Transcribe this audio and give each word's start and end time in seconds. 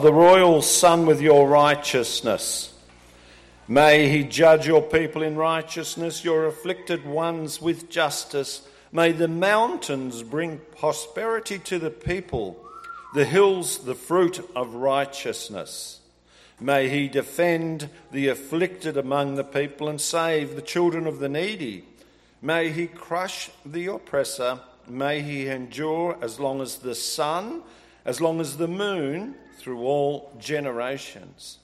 The 0.00 0.12
royal 0.12 0.62
Son, 0.62 1.06
with 1.06 1.20
your 1.20 1.48
righteousness. 1.48 2.72
May 3.68 4.08
he 4.08 4.24
judge 4.24 4.66
your 4.66 4.82
people 4.82 5.22
in 5.22 5.36
righteousness, 5.36 6.24
your 6.24 6.46
afflicted 6.46 7.04
ones 7.04 7.60
with 7.60 7.90
justice. 7.90 8.66
May 8.90 9.12
the 9.12 9.28
mountains 9.28 10.22
bring 10.22 10.60
prosperity 10.76 11.58
to 11.60 11.78
the 11.78 11.90
people, 11.90 12.64
the 13.14 13.24
hills 13.24 13.84
the 13.84 13.94
fruit 13.94 14.48
of 14.56 14.74
righteousness. 14.74 16.00
May 16.58 16.88
he 16.88 17.06
defend 17.08 17.88
the 18.10 18.28
afflicted 18.28 18.96
among 18.96 19.34
the 19.34 19.44
people 19.44 19.88
and 19.88 20.00
save 20.00 20.56
the 20.56 20.62
children 20.62 21.06
of 21.06 21.18
the 21.18 21.28
needy. 21.28 21.84
May 22.40 22.70
he 22.70 22.86
crush 22.88 23.50
the 23.64 23.86
oppressor. 23.86 24.60
May 24.88 25.20
he 25.20 25.46
endure 25.46 26.18
as 26.20 26.40
long 26.40 26.60
as 26.60 26.76
the 26.78 26.94
sun, 26.94 27.62
as 28.04 28.20
long 28.20 28.40
as 28.40 28.56
the 28.56 28.68
moon, 28.68 29.36
through 29.62 29.82
all 29.82 30.34
generations. 30.40 31.58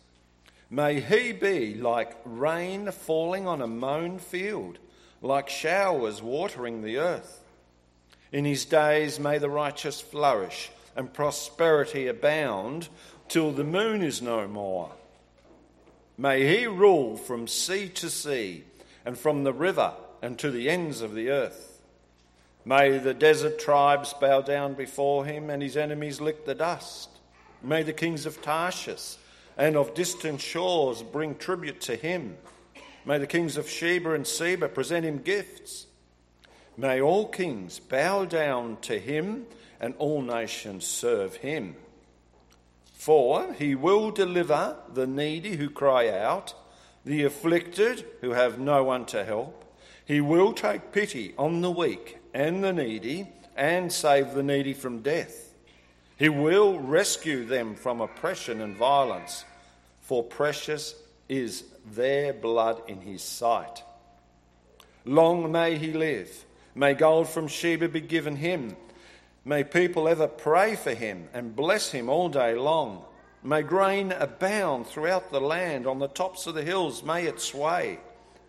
May 0.70 1.00
he 1.00 1.32
be 1.32 1.74
like 1.74 2.16
rain 2.24 2.92
falling 2.92 3.48
on 3.48 3.60
a 3.60 3.66
mown 3.66 4.20
field, 4.20 4.78
like 5.20 5.48
showers 5.48 6.22
watering 6.22 6.82
the 6.82 6.98
earth. 6.98 7.42
In 8.30 8.44
his 8.44 8.64
days 8.64 9.18
may 9.18 9.38
the 9.38 9.50
righteous 9.50 10.00
flourish 10.00 10.70
and 10.94 11.12
prosperity 11.12 12.06
abound 12.06 12.88
till 13.26 13.50
the 13.50 13.64
moon 13.64 14.02
is 14.02 14.22
no 14.22 14.46
more. 14.46 14.92
May 16.16 16.46
he 16.46 16.68
rule 16.68 17.16
from 17.16 17.48
sea 17.48 17.88
to 17.88 18.08
sea 18.10 18.64
and 19.04 19.18
from 19.18 19.42
the 19.42 19.52
river 19.52 19.94
and 20.22 20.38
to 20.38 20.52
the 20.52 20.70
ends 20.70 21.00
of 21.00 21.14
the 21.14 21.30
earth. 21.30 21.80
May 22.64 22.98
the 22.98 23.14
desert 23.14 23.58
tribes 23.58 24.12
bow 24.12 24.42
down 24.42 24.74
before 24.74 25.24
him 25.24 25.50
and 25.50 25.62
his 25.62 25.76
enemies 25.76 26.20
lick 26.20 26.44
the 26.44 26.54
dust. 26.54 27.08
May 27.62 27.82
the 27.82 27.92
kings 27.92 28.26
of 28.26 28.40
Tarshish 28.40 29.16
and 29.56 29.76
of 29.76 29.94
distant 29.94 30.40
shores 30.40 31.02
bring 31.02 31.34
tribute 31.34 31.80
to 31.82 31.96
him. 31.96 32.36
May 33.04 33.18
the 33.18 33.26
kings 33.26 33.56
of 33.56 33.68
Sheba 33.68 34.14
and 34.14 34.26
Seba 34.26 34.68
present 34.68 35.04
him 35.04 35.18
gifts. 35.18 35.86
May 36.76 37.00
all 37.00 37.26
kings 37.26 37.80
bow 37.80 38.24
down 38.24 38.76
to 38.82 38.98
him 38.98 39.46
and 39.80 39.94
all 39.98 40.22
nations 40.22 40.86
serve 40.86 41.36
him. 41.36 41.74
For 42.94 43.52
he 43.54 43.74
will 43.74 44.10
deliver 44.10 44.76
the 44.92 45.06
needy 45.06 45.56
who 45.56 45.70
cry 45.70 46.08
out, 46.08 46.54
the 47.04 47.24
afflicted 47.24 48.04
who 48.20 48.30
have 48.30 48.58
no 48.58 48.84
one 48.84 49.06
to 49.06 49.24
help. 49.24 49.64
He 50.04 50.20
will 50.20 50.52
take 50.52 50.92
pity 50.92 51.34
on 51.36 51.60
the 51.60 51.70
weak 51.70 52.18
and 52.32 52.62
the 52.62 52.72
needy 52.72 53.28
and 53.56 53.92
save 53.92 54.34
the 54.34 54.42
needy 54.42 54.74
from 54.74 55.00
death. 55.00 55.47
He 56.18 56.28
will 56.28 56.78
rescue 56.78 57.44
them 57.44 57.74
from 57.74 58.00
oppression 58.00 58.60
and 58.60 58.76
violence, 58.76 59.44
for 60.00 60.22
precious 60.22 60.94
is 61.28 61.64
their 61.92 62.32
blood 62.32 62.82
in 62.88 63.00
his 63.00 63.22
sight. 63.22 63.82
Long 65.04 65.50
may 65.50 65.78
he 65.78 65.92
live. 65.92 66.44
May 66.74 66.94
gold 66.94 67.28
from 67.28 67.48
Sheba 67.48 67.88
be 67.88 68.00
given 68.00 68.36
him 68.36 68.76
May 69.48 69.64
people 69.64 70.08
ever 70.08 70.28
pray 70.28 70.76
for 70.76 70.92
him 70.92 71.26
and 71.32 71.56
bless 71.56 71.90
him 71.90 72.10
all 72.10 72.28
day 72.28 72.54
long. 72.54 73.02
May 73.42 73.62
grain 73.62 74.12
abound 74.12 74.86
throughout 74.86 75.30
the 75.30 75.40
land, 75.40 75.86
on 75.86 75.98
the 75.98 76.08
tops 76.08 76.46
of 76.46 76.54
the 76.54 76.62
hills, 76.62 77.02
may 77.02 77.24
it 77.24 77.40
sway. 77.40 77.98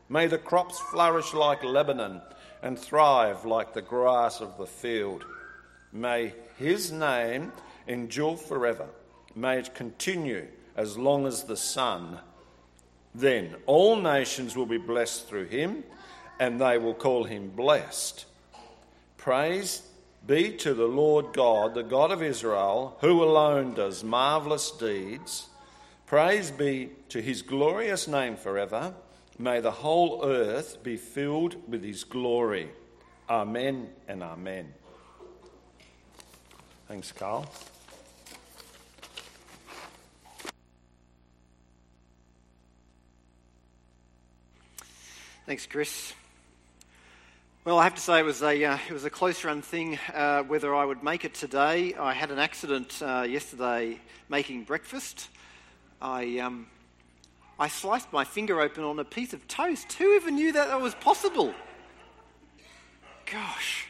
May 0.10 0.28
the 0.28 0.38
crops 0.38 0.78
flourish 0.78 1.34
like 1.34 1.64
Lebanon 1.64 2.22
and 2.62 2.78
thrive 2.78 3.46
like 3.46 3.74
the 3.74 3.82
grass 3.82 4.42
of 4.42 4.58
the 4.58 4.66
field. 4.66 5.24
May 5.92 6.34
his 6.58 6.92
name 6.92 7.52
endure 7.88 8.38
forever. 8.38 8.88
May 9.36 9.60
it 9.60 9.74
continue 9.74 10.48
as 10.76 10.98
long 10.98 11.26
as 11.26 11.44
the 11.44 11.58
sun. 11.58 12.20
Then 13.14 13.56
all 13.66 13.96
nations 13.96 14.56
will 14.56 14.66
be 14.66 14.78
blessed 14.78 15.28
through 15.28 15.46
him, 15.46 15.84
and 16.40 16.62
they 16.62 16.78
will 16.78 16.94
call 16.94 17.24
him 17.24 17.50
blessed. 17.50 18.26
Praise 19.18 19.82
be 20.26 20.52
to 20.58 20.74
the 20.74 20.88
Lord 20.88 21.34
God, 21.34 21.74
the 21.74 21.84
God 21.84 22.12
of 22.12 22.22
Israel, 22.22 22.98
who 23.02 23.24
alone 23.24 23.74
does 23.74 24.04
marvellous 24.04 24.72
deeds. 24.72 25.48
Praise 26.06 26.52
be 26.52 26.92
to 27.10 27.22
his 27.22 27.42
glorious 27.42 28.08
name 28.08 28.36
forever. 28.36 28.94
May 29.38 29.60
the 29.60 29.72
whole 29.72 30.24
earth 30.24 30.84
be 30.84 30.98
filled 30.98 31.56
with 31.70 31.84
his 31.84 32.04
glory. 32.04 32.70
Amen 33.30 33.90
and 34.08 34.22
amen. 34.22 34.74
Thanks, 36.90 37.12
Carl. 37.12 37.46
Thanks, 45.46 45.68
Chris. 45.68 46.14
Well, 47.64 47.78
I 47.78 47.84
have 47.84 47.94
to 47.94 48.02
say 48.02 48.18
it 48.18 48.26
was 48.26 48.42
a, 48.42 48.66
uh, 48.66 48.80
it 48.90 48.92
was 48.92 49.06
a 49.06 49.12
close 49.12 49.44
run 49.44 49.62
thing 49.62 50.00
uh, 50.16 50.42
whether 50.42 50.74
I 50.74 50.84
would 50.84 51.04
make 51.04 51.26
it 51.26 51.36
today. 51.36 51.94
I 51.94 52.14
had 52.14 52.32
an 52.32 52.40
accident 52.40 53.00
uh, 53.04 53.24
yesterday 53.30 54.00
making 54.28 54.64
breakfast. 54.64 55.30
I, 56.02 56.40
um, 56.40 56.66
I 57.60 57.68
sliced 57.68 58.12
my 58.12 58.24
finger 58.24 58.62
open 58.62 58.84
on 58.84 58.98
a 58.98 59.06
piece 59.06 59.34
of 59.34 59.48
toast. 59.48 59.94
Who 59.94 60.16
even 60.16 60.34
knew 60.34 60.54
that 60.54 60.70
that 60.70 60.82
was 60.82 60.96
possible? 60.96 61.54
Gosh, 63.28 63.89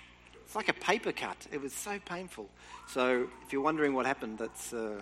it's 0.49 0.55
like 0.55 0.67
a 0.67 0.73
paper 0.73 1.11
cut. 1.11 1.37
It 1.51 1.61
was 1.61 1.73
so 1.73 1.99
painful. 2.05 2.49
So, 2.87 3.27
if 3.45 3.53
you're 3.53 3.61
wondering 3.61 3.93
what 3.93 4.07
happened, 4.07 4.39
that's. 4.39 4.73
Uh, 4.73 4.99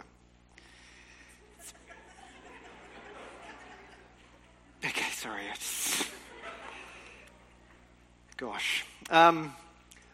okay, 4.84 5.10
sorry. 5.14 5.44
Gosh. 8.36 8.84
Um, 9.10 9.56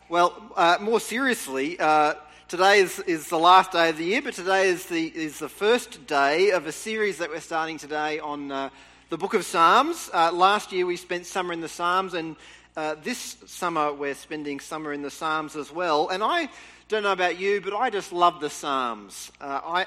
well, 0.08 0.40
uh, 0.56 0.78
more 0.80 1.00
seriously, 1.00 1.80
uh, 1.80 2.14
today 2.48 2.82
is, 2.82 3.00
is 3.00 3.28
the 3.30 3.40
last 3.40 3.72
day 3.72 3.90
of 3.90 3.98
the 3.98 4.06
year, 4.06 4.22
but 4.22 4.36
today 4.36 4.68
is 4.68 4.86
the, 4.86 5.08
is 5.08 5.40
the 5.40 5.50
first 5.50 6.06
day 6.06 6.52
of 6.52 6.68
a 6.68 6.72
series 6.72 7.18
that 7.18 7.32
we're 7.32 7.40
starting 7.40 7.80
today 7.80 8.20
on 8.20 8.52
uh, 8.52 8.70
the 9.10 9.18
book 9.18 9.34
of 9.34 9.46
Psalms. 9.46 10.12
Uh, 10.14 10.32
last 10.32 10.72
year 10.72 10.86
we 10.86 10.96
spent 10.96 11.26
summer 11.26 11.54
in 11.54 11.62
the 11.62 11.68
Psalms, 11.68 12.14
and 12.14 12.36
uh, 12.76 12.96
this 13.04 13.38
summer 13.46 13.94
we're 13.94 14.16
spending 14.16 14.60
summer 14.60 14.94
in 14.94 15.02
the 15.02 15.12
Psalms 15.12 15.56
as 15.56 15.72
well. 15.72 16.10
And 16.10 16.24
I 16.24 16.50
don't 16.88 17.04
know 17.04 17.12
about 17.12 17.40
you, 17.40 17.62
but 17.62 17.74
I 17.74 17.90
just 17.90 18.12
love 18.12 18.40
the 18.40 18.50
Psalms. 18.50 19.32
Uh, 19.40 19.62
I, 19.64 19.86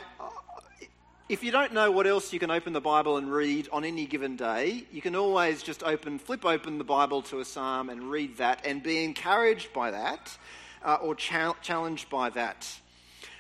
if 1.29 1.43
you 1.43 1.51
don't 1.51 1.73
know 1.73 1.91
what 1.91 2.07
else 2.07 2.33
you 2.33 2.39
can 2.39 2.53
open 2.53 2.73
the 2.73 2.81
Bible 2.81 3.17
and 3.17 3.33
read 3.33 3.69
on 3.73 3.85
any 3.85 4.07
given 4.07 4.37
day, 4.37 4.85
you 4.93 5.03
can 5.03 5.17
always 5.17 5.63
just 5.63 5.83
open, 5.83 6.21
flip 6.21 6.45
open 6.45 6.79
the 6.79 6.85
Bible 6.85 7.23
to 7.23 7.41
a 7.41 7.45
psalm 7.45 7.91
and 7.91 8.11
read 8.11 8.37
that 8.37 8.65
and 8.65 8.81
be 8.83 9.03
encouraged 9.03 9.73
by 9.73 9.91
that 9.91 10.39
uh, 10.85 10.99
or 11.03 11.17
cha- 11.17 11.57
challenged 11.63 12.09
by 12.09 12.31
that. 12.31 12.69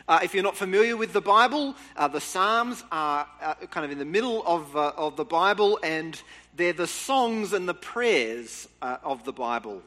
Uh, 0.09 0.21
if 0.23 0.35
you're 0.35 0.43
not 0.43 0.57
familiar 0.57 0.97
with 0.97 1.13
the 1.13 1.21
Bible, 1.21 1.75
uh, 1.97 2.07
the 2.07 2.21
Psalms 2.21 2.85
are 2.93 3.27
uh, 3.43 3.55
kind 3.71 3.85
of 3.85 3.91
in 3.91 3.99
the 3.99 4.05
middle 4.05 4.45
of, 4.47 4.77
uh, 4.77 4.93
of 4.97 5.17
the 5.17 5.25
Bible 5.25 5.81
and 5.83 6.21
they're 6.57 6.73
the 6.73 6.87
songs 6.87 7.53
and 7.53 7.69
the 7.69 7.75
prayers 7.75 8.69
uh, 8.81 8.97
of 9.03 9.25
the 9.25 9.33
Bible. 9.33 9.83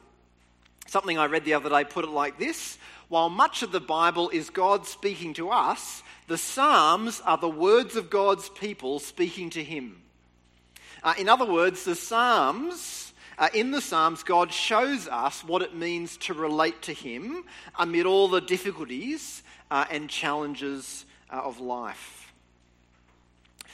Something 0.86 1.18
I 1.18 1.26
read 1.26 1.44
the 1.44 1.54
other 1.54 1.68
day 1.68 1.84
put 1.84 2.04
it 2.04 2.10
like 2.10 2.38
this 2.38 2.78
While 3.08 3.28
much 3.28 3.62
of 3.62 3.72
the 3.72 3.80
Bible 3.80 4.30
is 4.30 4.50
God 4.50 4.86
speaking 4.86 5.34
to 5.34 5.50
us, 5.50 6.02
the 6.28 6.38
Psalms 6.38 7.20
are 7.24 7.38
the 7.38 7.48
words 7.48 7.96
of 7.96 8.10
God's 8.10 8.48
people 8.48 8.98
speaking 9.00 9.50
to 9.50 9.64
Him. 9.64 10.00
Uh, 11.02 11.14
in 11.18 11.28
other 11.28 11.46
words, 11.46 11.84
the 11.84 11.94
Psalms, 11.94 13.12
uh, 13.38 13.48
in 13.54 13.70
the 13.70 13.80
Psalms, 13.80 14.22
God 14.22 14.52
shows 14.52 15.08
us 15.08 15.42
what 15.42 15.62
it 15.62 15.74
means 15.74 16.16
to 16.18 16.34
relate 16.34 16.82
to 16.82 16.92
Him 16.92 17.44
amid 17.78 18.06
all 18.06 18.28
the 18.28 18.40
difficulties 18.40 19.42
uh, 19.70 19.86
and 19.90 20.10
challenges 20.10 21.04
uh, 21.30 21.40
of 21.40 21.58
life. 21.58 22.19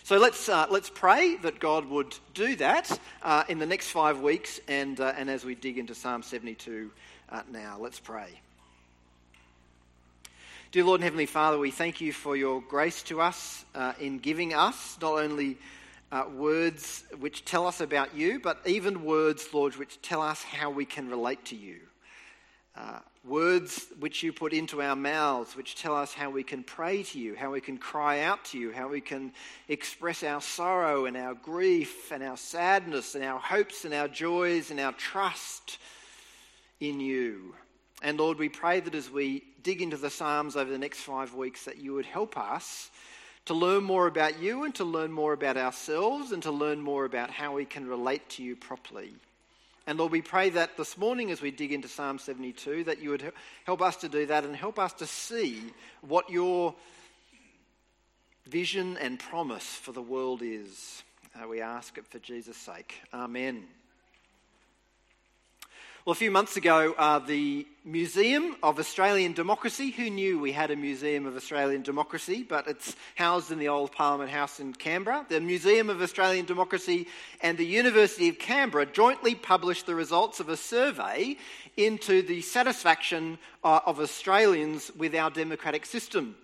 So 0.06 0.18
let's, 0.18 0.48
uh, 0.48 0.68
let's 0.70 0.88
pray 0.88 1.34
that 1.38 1.58
God 1.58 1.86
would 1.86 2.16
do 2.32 2.54
that 2.54 2.96
uh, 3.24 3.42
in 3.48 3.58
the 3.58 3.66
next 3.66 3.90
five 3.90 4.20
weeks 4.20 4.60
and, 4.68 5.00
and 5.00 5.28
as 5.28 5.44
we 5.44 5.56
dig 5.56 5.78
into 5.78 5.96
Psalm 5.96 6.22
72 6.22 6.92
now. 7.50 7.78
Let's 7.80 7.98
pray. 7.98 8.28
Dear 10.70 10.84
Lord 10.84 11.00
and 11.00 11.02
Heavenly 11.02 11.26
Father, 11.26 11.58
we 11.58 11.72
thank 11.72 12.00
you 12.00 12.12
for 12.12 12.36
your 12.36 12.60
grace 12.60 13.02
to 13.02 13.20
us 13.20 13.64
uh, 13.74 13.94
in 13.98 14.20
giving 14.20 14.54
us 14.54 14.96
not 15.02 15.24
only 15.24 15.58
uh, 16.12 16.26
words 16.36 17.02
which 17.18 17.44
tell 17.44 17.66
us 17.66 17.80
about 17.80 18.14
you, 18.14 18.38
but 18.38 18.60
even 18.64 19.02
words, 19.04 19.48
Lord, 19.52 19.74
which 19.74 20.00
tell 20.02 20.22
us 20.22 20.40
how 20.40 20.70
we 20.70 20.84
can 20.84 21.10
relate 21.10 21.46
to 21.46 21.56
you. 21.56 21.80
Uh, 22.76 22.98
words 23.24 23.86
which 23.98 24.22
you 24.22 24.32
put 24.32 24.52
into 24.52 24.82
our 24.82 24.94
mouths, 24.94 25.56
which 25.56 25.74
tell 25.74 25.96
us 25.96 26.12
how 26.12 26.30
we 26.30 26.42
can 26.42 26.62
pray 26.62 27.02
to 27.02 27.18
you, 27.18 27.34
how 27.34 27.50
we 27.50 27.60
can 27.60 27.78
cry 27.78 28.20
out 28.20 28.44
to 28.44 28.58
you, 28.58 28.70
how 28.70 28.86
we 28.86 29.00
can 29.00 29.32
express 29.68 30.22
our 30.22 30.40
sorrow 30.40 31.06
and 31.06 31.16
our 31.16 31.34
grief 31.34 32.12
and 32.12 32.22
our 32.22 32.36
sadness 32.36 33.14
and 33.14 33.24
our 33.24 33.40
hopes 33.40 33.84
and 33.84 33.94
our 33.94 34.08
joys 34.08 34.70
and 34.70 34.78
our 34.78 34.92
trust 34.92 35.78
in 36.78 37.00
you. 37.00 37.54
And 38.02 38.18
Lord, 38.18 38.38
we 38.38 38.50
pray 38.50 38.80
that 38.80 38.94
as 38.94 39.10
we 39.10 39.42
dig 39.62 39.80
into 39.80 39.96
the 39.96 40.10
Psalms 40.10 40.54
over 40.54 40.70
the 40.70 40.78
next 40.78 41.00
five 41.00 41.34
weeks, 41.34 41.64
that 41.64 41.78
you 41.78 41.94
would 41.94 42.06
help 42.06 42.36
us 42.36 42.90
to 43.46 43.54
learn 43.54 43.84
more 43.84 44.06
about 44.06 44.38
you 44.40 44.64
and 44.64 44.74
to 44.74 44.84
learn 44.84 45.10
more 45.10 45.32
about 45.32 45.56
ourselves 45.56 46.32
and 46.32 46.42
to 46.42 46.50
learn 46.50 46.80
more 46.80 47.04
about 47.04 47.30
how 47.30 47.54
we 47.54 47.64
can 47.64 47.86
relate 47.86 48.28
to 48.30 48.42
you 48.42 48.54
properly. 48.54 49.14
And 49.86 49.98
Lord, 49.98 50.10
we 50.10 50.20
pray 50.20 50.50
that 50.50 50.76
this 50.76 50.98
morning 50.98 51.30
as 51.30 51.40
we 51.40 51.52
dig 51.52 51.72
into 51.72 51.86
Psalm 51.86 52.18
72, 52.18 52.84
that 52.84 53.00
you 53.00 53.10
would 53.10 53.32
help 53.64 53.80
us 53.80 53.96
to 53.98 54.08
do 54.08 54.26
that 54.26 54.44
and 54.44 54.56
help 54.56 54.80
us 54.80 54.92
to 54.94 55.06
see 55.06 55.62
what 56.00 56.28
your 56.28 56.74
vision 58.46 58.96
and 58.96 59.18
promise 59.18 59.64
for 59.64 59.92
the 59.92 60.02
world 60.02 60.42
is. 60.42 61.04
Uh, 61.34 61.46
we 61.46 61.60
ask 61.60 61.98
it 61.98 62.06
for 62.08 62.18
Jesus' 62.18 62.56
sake. 62.56 63.00
Amen. 63.14 63.64
Well, 66.06 66.12
a 66.12 66.14
few 66.14 66.30
months 66.30 66.56
ago, 66.56 66.94
uh, 66.96 67.18
the 67.18 67.66
Museum 67.84 68.54
of 68.62 68.78
Australian 68.78 69.32
Democracy, 69.32 69.90
who 69.90 70.08
knew 70.08 70.38
we 70.38 70.52
had 70.52 70.70
a 70.70 70.76
Museum 70.76 71.26
of 71.26 71.34
Australian 71.34 71.82
Democracy, 71.82 72.44
but 72.48 72.68
it's 72.68 72.94
housed 73.16 73.50
in 73.50 73.58
the 73.58 73.66
old 73.66 73.90
Parliament 73.90 74.30
House 74.30 74.60
in 74.60 74.72
Canberra. 74.72 75.26
The 75.28 75.40
Museum 75.40 75.90
of 75.90 76.00
Australian 76.00 76.46
Democracy 76.46 77.08
and 77.40 77.58
the 77.58 77.66
University 77.66 78.28
of 78.28 78.38
Canberra 78.38 78.86
jointly 78.86 79.34
published 79.34 79.86
the 79.86 79.96
results 79.96 80.38
of 80.38 80.48
a 80.48 80.56
survey 80.56 81.38
into 81.76 82.22
the 82.22 82.40
satisfaction 82.40 83.36
uh, 83.64 83.80
of 83.84 83.98
Australians 83.98 84.92
with 84.96 85.12
our 85.12 85.32
democratic 85.32 85.84
system. 85.84 86.36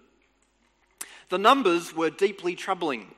The 1.28 1.38
numbers 1.38 1.94
were 1.94 2.10
deeply 2.10 2.56
troubling. 2.56 3.14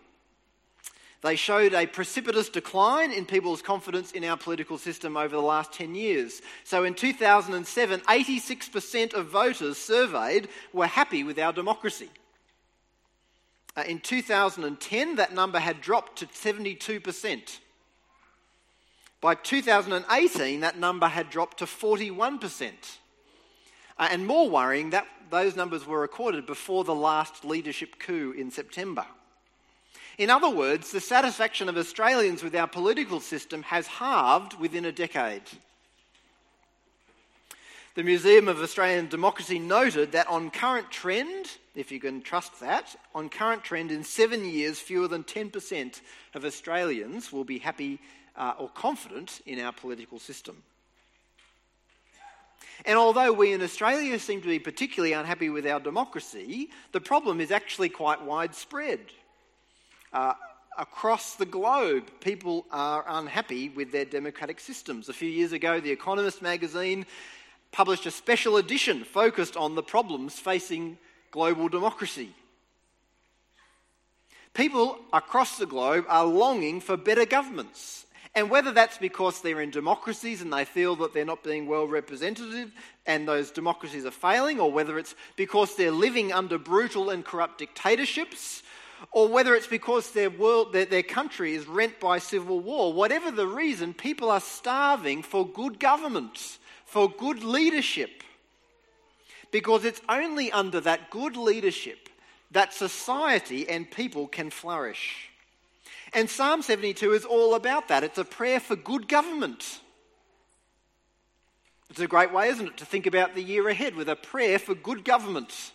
They 1.25 1.37
showed 1.37 1.73
a 1.73 1.87
precipitous 1.87 2.51
decline 2.51 3.11
in 3.11 3.25
people's 3.25 3.63
confidence 3.63 4.13
in 4.13 4.25
our 4.25 4.37
political 4.37 4.77
system 4.77 5.17
over 5.17 5.35
the 5.35 5.41
last 5.41 5.73
10 5.73 5.95
years. 5.95 6.43
So 6.65 6.85
in 6.85 6.93
2007, 6.93 8.01
86% 8.01 9.15
of 9.15 9.29
voters 9.29 9.79
surveyed 9.79 10.49
were 10.75 10.87
happy 10.87 11.25
with 11.25 11.39
our 11.39 11.55
democracy. 11.55 12.11
Uh, 13.75 13.85
in 13.89 14.01
2010, 14.01 15.17
that 15.17 15.33
number 15.33 15.59
had 15.59 15.81
dropped 15.81 16.19
to 16.19 16.27
72%. 16.27 17.59
By 19.23 19.35
2018, 19.35 20.61
that 20.61 20.79
number 20.79 21.09
had 21.09 21.31
dropped 21.31 21.61
to 21.61 21.65
41%. 21.65 22.73
Uh, 23.99 24.09
and 24.11 24.27
more 24.27 24.51
worrying, 24.51 24.91
that 24.91 25.07
those 25.31 25.57
numbers 25.57 25.87
were 25.87 26.03
recorded 26.03 26.45
before 26.45 26.85
the 26.85 26.95
last 26.95 27.47
leadership 27.47 27.99
coup 27.99 28.35
in 28.37 28.51
September. 28.51 29.07
In 30.17 30.31
other 30.31 30.49
words, 30.49 30.93
the 30.93 31.01
satisfaction 31.01 31.69
of 31.69 31.77
Australians 31.77 32.43
with 32.43 32.55
our 32.55 32.69
political 32.69 33.21
system 33.21 33.63
has 33.65 33.87
halved 33.87 34.59
within 34.59 34.85
a 34.85 34.93
decade. 34.93 35.43
The 37.97 38.03
Museum 38.03 38.49
of 38.49 38.61
Australian 38.61 39.09
Democracy 39.09 39.59
noted 39.59 40.13
that 40.13 40.29
on 40.29 40.51
current 40.51 40.91
trend, 40.91 41.47
if 41.75 41.93
you 41.93 42.01
can 42.01 42.23
trust 42.23 42.59
that, 42.61 42.97
on 43.15 43.29
current 43.29 43.63
trend 43.63 43.93
in 43.93 44.03
seven 44.03 44.45
years, 44.45 44.81
fewer 44.81 45.07
than 45.07 45.23
10% 45.23 46.01
of 46.35 46.45
Australians 46.45 47.33
will 47.33 47.45
be 47.45 47.59
happy 47.59 48.01
uh, 48.37 48.55
or 48.59 48.69
confident 48.69 49.41
in 49.47 49.61
our 49.61 49.73
political 49.73 50.19
system. 50.19 50.63
And 52.85 52.99
although 52.99 53.33
we 53.33 53.53
in 53.53 53.63
Australia 53.63 54.19
seem 54.19 54.41
to 54.43 54.49
be 54.49 54.59
particularly 54.59 55.13
unhappy 55.13 55.49
with 55.49 55.67
our 55.67 55.79
democracy, 55.79 56.71
the 56.93 57.01
problem 57.01 57.41
is 57.41 57.51
actually 57.51 57.89
quite 57.89 58.23
widespread. 58.23 59.01
Uh, 60.15 60.33
across 60.79 61.35
the 61.35 61.45
globe, 61.45 62.09
people 62.21 62.65
are 62.71 63.05
unhappy 63.07 63.69
with 63.69 63.91
their 63.91 64.05
democratic 64.05 64.61
systems. 64.61 65.09
A 65.09 65.13
few 65.13 65.29
years 65.29 65.53
ago, 65.53 65.81
The 65.81 65.91
Economist 65.91 66.41
magazine 66.41 67.05
published 67.73 68.07
a 68.07 68.13
special 68.13 68.57
edition 68.57 69.03
focused 69.03 69.57
on 69.57 69.75
the 69.75 69.83
problems 69.83 70.39
facing 70.39 70.99
global 71.33 71.69
democracy. 71.69 72.31
People 74.55 75.01
across 75.13 75.59
the 75.59 75.67
globe 75.67 76.05
are 76.09 76.25
longing 76.25 76.81
for 76.81 76.97
better 76.97 77.27
governments. 77.27 78.07
And 78.37 78.51
whether 78.51 78.71
that's 78.71 78.99
because 78.99 79.41
they're 79.41 79.61
in 79.61 79.71
democracies 79.71 80.43
and 80.43 80.53
they 80.53 80.65
feel 80.65 80.95
that 80.97 81.13
they're 81.13 81.25
not 81.25 81.43
being 81.43 81.67
well 81.67 81.89
represented 81.89 82.71
and 83.05 83.27
those 83.27 83.51
democracies 83.51 84.05
are 84.05 84.13
failing, 84.13 84.61
or 84.61 84.71
whether 84.71 84.97
it's 84.97 85.17
because 85.35 85.75
they're 85.75 85.91
living 85.91 86.33
under 86.33 86.59
brutal 86.59 87.11
and 87.11 87.25
corrupt 87.25 87.59
dictatorships, 87.59 88.63
or 89.13 89.29
whether 89.29 89.55
it's 89.55 89.67
because 89.67 90.11
their, 90.11 90.31
world, 90.31 90.73
their, 90.73 90.85
their 90.85 91.03
country 91.03 91.55
is 91.55 91.67
rent 91.67 92.01
by 92.01 92.19
civil 92.19 92.61
war. 92.61 92.93
Whatever 92.93 93.31
the 93.31 93.47
reason, 93.47 93.95
people 93.95 94.31
are 94.31 94.41
starving 94.41 95.23
for 95.23 95.47
good 95.47 95.79
governments, 95.79 96.59
for 96.85 97.11
good 97.11 97.43
leadership. 97.43 98.23
Because 99.51 99.85
it's 99.85 100.01
only 100.09 100.51
under 100.51 100.81
that 100.81 101.11
good 101.11 101.37
leadership 101.37 102.09
that 102.51 102.73
society 102.73 103.69
and 103.69 103.91
people 103.91 104.27
can 104.27 104.51
flourish. 104.51 105.31
And 106.13 106.31
Psalm 106.31 106.63
72 106.63 107.13
is 107.13 107.25
all 107.25 107.55
about 107.55 107.89
that. 107.89 108.05
It's 108.05 108.19
a 108.19 108.25
prayer 108.25 108.61
for 108.61 108.77
good 108.77 109.09
government. 109.09 109.81
It's 111.91 112.01
a 112.01 112.07
great 112.07 112.33
way, 112.33 112.49
isn't 112.49 112.67
it, 112.67 112.77
to 112.79 112.85
think 112.85 113.07
about 113.07 113.35
the 113.35 113.43
year 113.43 113.69
ahead 113.69 113.95
with 113.95 114.09
a 114.09 114.17
prayer 114.17 114.59
for 114.59 114.75
good 114.75 115.05
government 115.05 115.73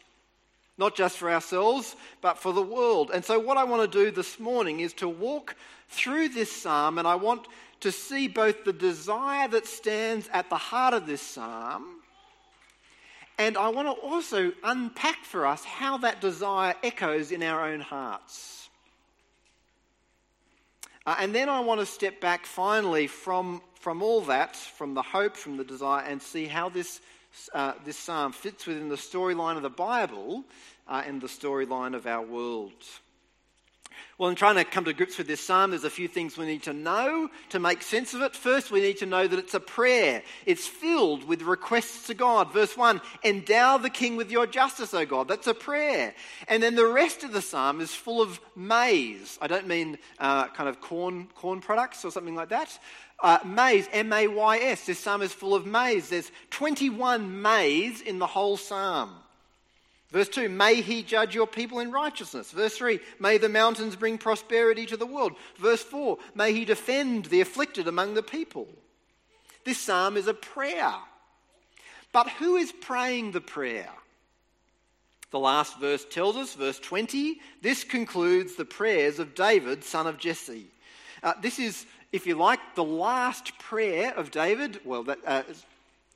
not 0.80 0.96
just 0.96 1.18
for 1.18 1.30
ourselves, 1.30 1.96
but 2.22 2.38
for 2.38 2.54
the 2.54 2.62
world. 2.64 3.12
And 3.14 3.24
so, 3.24 3.38
what 3.38 3.58
I 3.58 3.66
want 3.66 3.92
to 3.92 4.06
do 4.06 4.12
this 4.12 4.40
morning 4.40 4.80
is 4.80 4.94
to 4.94 5.10
walk 5.10 5.56
through 5.90 6.30
this 6.30 6.50
psalm, 6.50 6.98
and 6.98 7.08
I 7.08 7.16
want 7.16 7.46
to 7.82 7.92
see 7.92 8.28
both 8.30 8.64
the 8.64 8.74
desire 8.74 9.48
that 9.50 9.68
stands 9.68 10.30
at 10.32 10.50
the 10.50 10.58
heart 10.58 10.94
of 10.94 11.06
this 11.06 11.22
psalm, 11.22 11.84
and 13.38 13.58
I 13.58 13.70
want 13.70 13.88
to 13.88 14.02
also 14.02 14.54
unpack 14.64 15.24
for 15.26 15.46
us 15.46 15.64
how 15.66 15.98
that 15.98 16.22
desire 16.22 16.74
echoes 16.82 17.32
in 17.32 17.44
our 17.44 17.70
own 17.70 17.82
hearts. 17.82 18.70
Uh, 21.06 21.16
and 21.20 21.36
then 21.36 21.50
I 21.50 21.60
want 21.60 21.80
to 21.80 21.86
step 21.86 22.22
back 22.22 22.46
finally 22.46 23.08
from, 23.08 23.62
from 23.80 24.02
all 24.02 24.22
that, 24.22 24.56
from 24.56 24.94
the 24.94 25.02
hope, 25.02 25.36
from 25.36 25.58
the 25.58 25.64
desire, 25.64 26.04
and 26.06 26.22
see 26.22 26.46
how 26.46 26.70
this 26.70 27.02
uh, 27.54 27.74
this 27.86 27.98
psalm 27.98 28.32
fits 28.32 28.66
within 28.66 28.90
the 28.90 28.96
storyline 28.96 29.56
of 29.56 29.62
the 29.62 29.70
Bible 29.70 30.44
uh, 30.88 31.04
and 31.06 31.22
the 31.22 31.28
storyline 31.28 31.96
of 31.96 32.08
our 32.08 32.26
world. 32.26 32.74
Well, 34.20 34.30
in 34.30 34.36
trying 34.36 34.56
to 34.56 34.66
come 34.66 34.84
to 34.84 34.92
grips 34.92 35.18
with 35.18 35.28
this 35.28 35.40
psalm, 35.40 35.70
there's 35.70 35.86
a 35.86 35.90
few 35.90 36.10
things 36.10 36.38
we 36.38 36.46
need 36.46 36.64
to 36.64 36.74
know 36.74 37.30
to 37.52 37.60
make 37.60 37.82
sense 37.82 38.14
of 38.14 38.22
it. 38.22 38.36
First, 38.36 38.70
we 38.70 38.82
need 38.82 38.98
to 38.98 39.06
know 39.06 39.26
that 39.26 39.40
it's 39.40 39.54
a 39.54 39.62
prayer. 39.62 40.24
It's 40.46 40.68
filled 40.68 41.24
with 41.24 41.42
requests 41.42 42.08
to 42.08 42.14
God. 42.14 42.52
Verse 42.52 42.76
1 42.76 43.00
Endow 43.24 43.78
the 43.78 43.90
king 43.90 44.18
with 44.18 44.30
your 44.30 44.46
justice, 44.46 44.94
O 44.94 45.06
God. 45.06 45.30
That's 45.30 45.48
a 45.48 45.54
prayer. 45.54 46.14
And 46.50 46.62
then 46.62 46.76
the 46.76 46.86
rest 46.86 47.24
of 47.24 47.32
the 47.32 47.42
psalm 47.42 47.80
is 47.80 47.94
full 47.94 48.22
of 48.22 48.42
maize. 48.58 49.40
I 49.42 49.48
don't 49.48 49.68
mean 49.68 49.98
uh, 50.20 50.50
kind 50.50 50.68
of 50.68 50.82
corn, 50.82 51.30
corn 51.36 51.62
products 51.62 52.04
or 52.04 52.12
something 52.12 52.36
like 52.36 52.50
that. 52.50 52.78
Uh, 53.22 53.40
mays, 53.46 53.88
M 53.94 54.12
A 54.12 54.28
Y 54.28 54.58
S. 54.58 54.86
This 54.86 55.00
psalm 55.00 55.22
is 55.22 55.32
full 55.32 55.56
of 55.56 55.66
mays. 55.66 56.10
There's 56.10 56.30
21 56.50 57.42
mays 57.42 58.02
in 58.02 58.20
the 58.20 58.28
whole 58.28 58.58
psalm. 58.58 59.12
Verse 60.12 60.30
2, 60.30 60.50
may 60.50 60.82
he 60.82 61.04
judge 61.04 61.36
your 61.36 61.46
people 61.46 61.80
in 61.80 61.92
righteousness. 61.92 62.52
Verse 62.52 62.76
3, 62.78 63.00
may 63.20 63.38
the 63.38 63.50
mountains 63.50 63.96
bring 63.96 64.18
prosperity 64.18 64.86
to 64.88 64.98
the 64.98 65.06
world. 65.06 65.34
Verse 65.58 65.84
4, 65.84 66.18
may 66.34 66.52
he 66.52 66.66
defend 66.66 67.26
the 67.26 67.42
afflicted 67.42 67.88
among 67.88 68.16
the 68.16 68.24
people. 68.24 68.68
This 69.66 69.78
psalm 69.78 70.18
is 70.18 70.28
a 70.28 70.34
prayer. 70.34 70.94
But 72.12 72.28
who 72.30 72.56
is 72.56 72.72
praying 72.72 73.32
the 73.32 73.42
prayer? 73.42 73.90
The 75.30 75.40
last 75.40 75.80
verse 75.80 76.06
tells 76.06 76.36
us, 76.36 76.56
verse 76.56 76.80
20, 76.80 77.40
this 77.62 77.84
concludes 77.84 78.56
the 78.56 78.66
prayers 78.66 79.20
of 79.20 79.36
David, 79.36 79.84
son 79.84 80.08
of 80.08 80.18
Jesse. 80.18 80.66
Uh, 81.22 81.34
this 81.40 81.60
is, 81.60 81.86
if 82.12 82.26
you 82.26 82.34
like, 82.34 82.60
the 82.74 82.84
last 82.84 83.56
prayer 83.60 84.12
of 84.16 84.32
David. 84.32 84.80
Well, 84.84 85.04
that, 85.04 85.20
uh, 85.24 85.44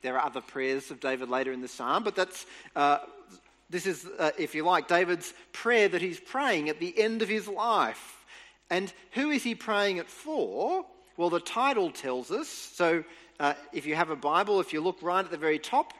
there 0.02 0.18
are 0.18 0.26
other 0.26 0.42
prayers 0.42 0.90
of 0.90 1.00
David 1.00 1.30
later 1.30 1.52
in 1.52 1.62
the 1.62 1.68
psalm, 1.68 2.04
but 2.04 2.16
that's 2.16 2.48
uh, 2.76 3.00
this 3.74 3.88
is, 3.88 4.08
uh, 4.20 4.30
if 4.38 4.53
you 4.53 4.63
like, 4.63 4.88
David's 4.88 5.34
prayer 5.51 5.89
that 5.89 6.00
he's 6.00 6.20
praying 6.20 6.70
at 6.70 6.80
the 6.80 6.98
end 6.98 7.24
of 7.24 7.27
his 7.27 7.48
life. 7.48 8.24
And 8.70 8.94
who 9.13 9.32
is 9.32 9.42
he 9.44 9.56
praying 9.56 9.98
it 9.98 10.08
for? 10.08 10.86
Well, 11.18 11.32
the 11.32 11.39
title 11.39 11.89
tells 11.89 12.30
us. 12.30 12.48
So 12.48 13.03
uh, 13.39 13.56
if 13.74 13.88
you 13.88 13.96
have 13.96 14.12
a 14.12 14.15
Bible, 14.15 14.60
if 14.60 14.74
you 14.74 14.82
look 14.82 15.00
right 15.01 15.25
at 15.25 15.32
the 15.32 15.38
very 15.38 15.58
top, 15.58 15.92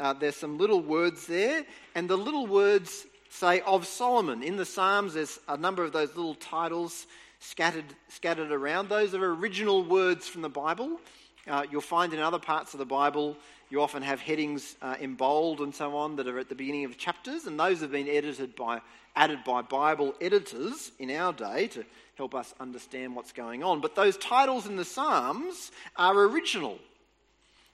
uh, 0.00 0.12
there's 0.12 0.34
some 0.34 0.58
little 0.58 0.82
words 0.82 1.28
there. 1.28 1.64
And 1.94 2.10
the 2.10 2.16
little 2.16 2.48
words 2.48 3.06
say 3.30 3.60
of 3.60 3.86
Solomon. 3.86 4.42
In 4.42 4.56
the 4.56 4.66
Psalms, 4.66 5.14
there's 5.14 5.38
a 5.46 5.56
number 5.56 5.84
of 5.84 5.92
those 5.92 6.16
little 6.16 6.34
titles 6.34 7.06
scattered, 7.38 7.84
scattered 8.08 8.50
around. 8.50 8.88
Those 8.88 9.14
are 9.14 9.24
original 9.24 9.84
words 9.84 10.26
from 10.26 10.42
the 10.42 10.48
Bible. 10.48 11.00
Uh, 11.46 11.62
you'll 11.70 11.80
find 11.80 12.12
in 12.12 12.18
other 12.18 12.40
parts 12.40 12.74
of 12.74 12.78
the 12.78 12.86
Bible 12.86 13.36
you 13.70 13.80
often 13.80 14.02
have 14.02 14.20
headings 14.20 14.76
uh, 14.82 14.96
in 15.00 15.14
bold 15.14 15.60
and 15.60 15.74
so 15.74 15.96
on 15.96 16.16
that 16.16 16.26
are 16.26 16.38
at 16.38 16.48
the 16.48 16.54
beginning 16.54 16.84
of 16.84 16.98
chapters, 16.98 17.46
and 17.46 17.58
those 17.58 17.80
have 17.80 17.92
been 17.92 18.08
edited 18.08 18.56
by, 18.56 18.80
added 19.16 19.44
by 19.44 19.62
Bible 19.62 20.14
editors 20.20 20.92
in 20.98 21.10
our 21.10 21.32
day 21.32 21.68
to 21.68 21.84
help 22.16 22.34
us 22.34 22.52
understand 22.60 23.14
what's 23.14 23.32
going 23.32 23.62
on. 23.62 23.80
But 23.80 23.94
those 23.94 24.16
titles 24.16 24.66
in 24.66 24.76
the 24.76 24.84
Psalms 24.84 25.70
are 25.96 26.14
original. 26.14 26.78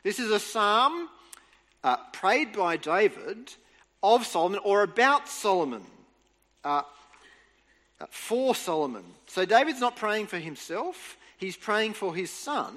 This 0.03 0.19
is 0.19 0.31
a 0.31 0.39
psalm 0.39 1.09
uh, 1.83 1.97
prayed 2.13 2.53
by 2.53 2.77
David 2.77 3.55
of 4.03 4.27
Solomon 4.27 4.61
or 4.63 4.83
about 4.83 5.29
Solomon. 5.29 5.83
Uh, 6.63 6.83
uh, 7.99 8.07
for 8.11 8.55
Solomon. 8.55 9.05
So 9.27 9.47
David's 9.47 9.81
not 9.81 9.97
praying 9.97 10.27
for 10.27 10.39
himself, 10.39 11.17
he's 11.39 11.57
praying 11.57 11.95
for 11.95 12.15
his 12.15 12.31
son. 12.31 12.75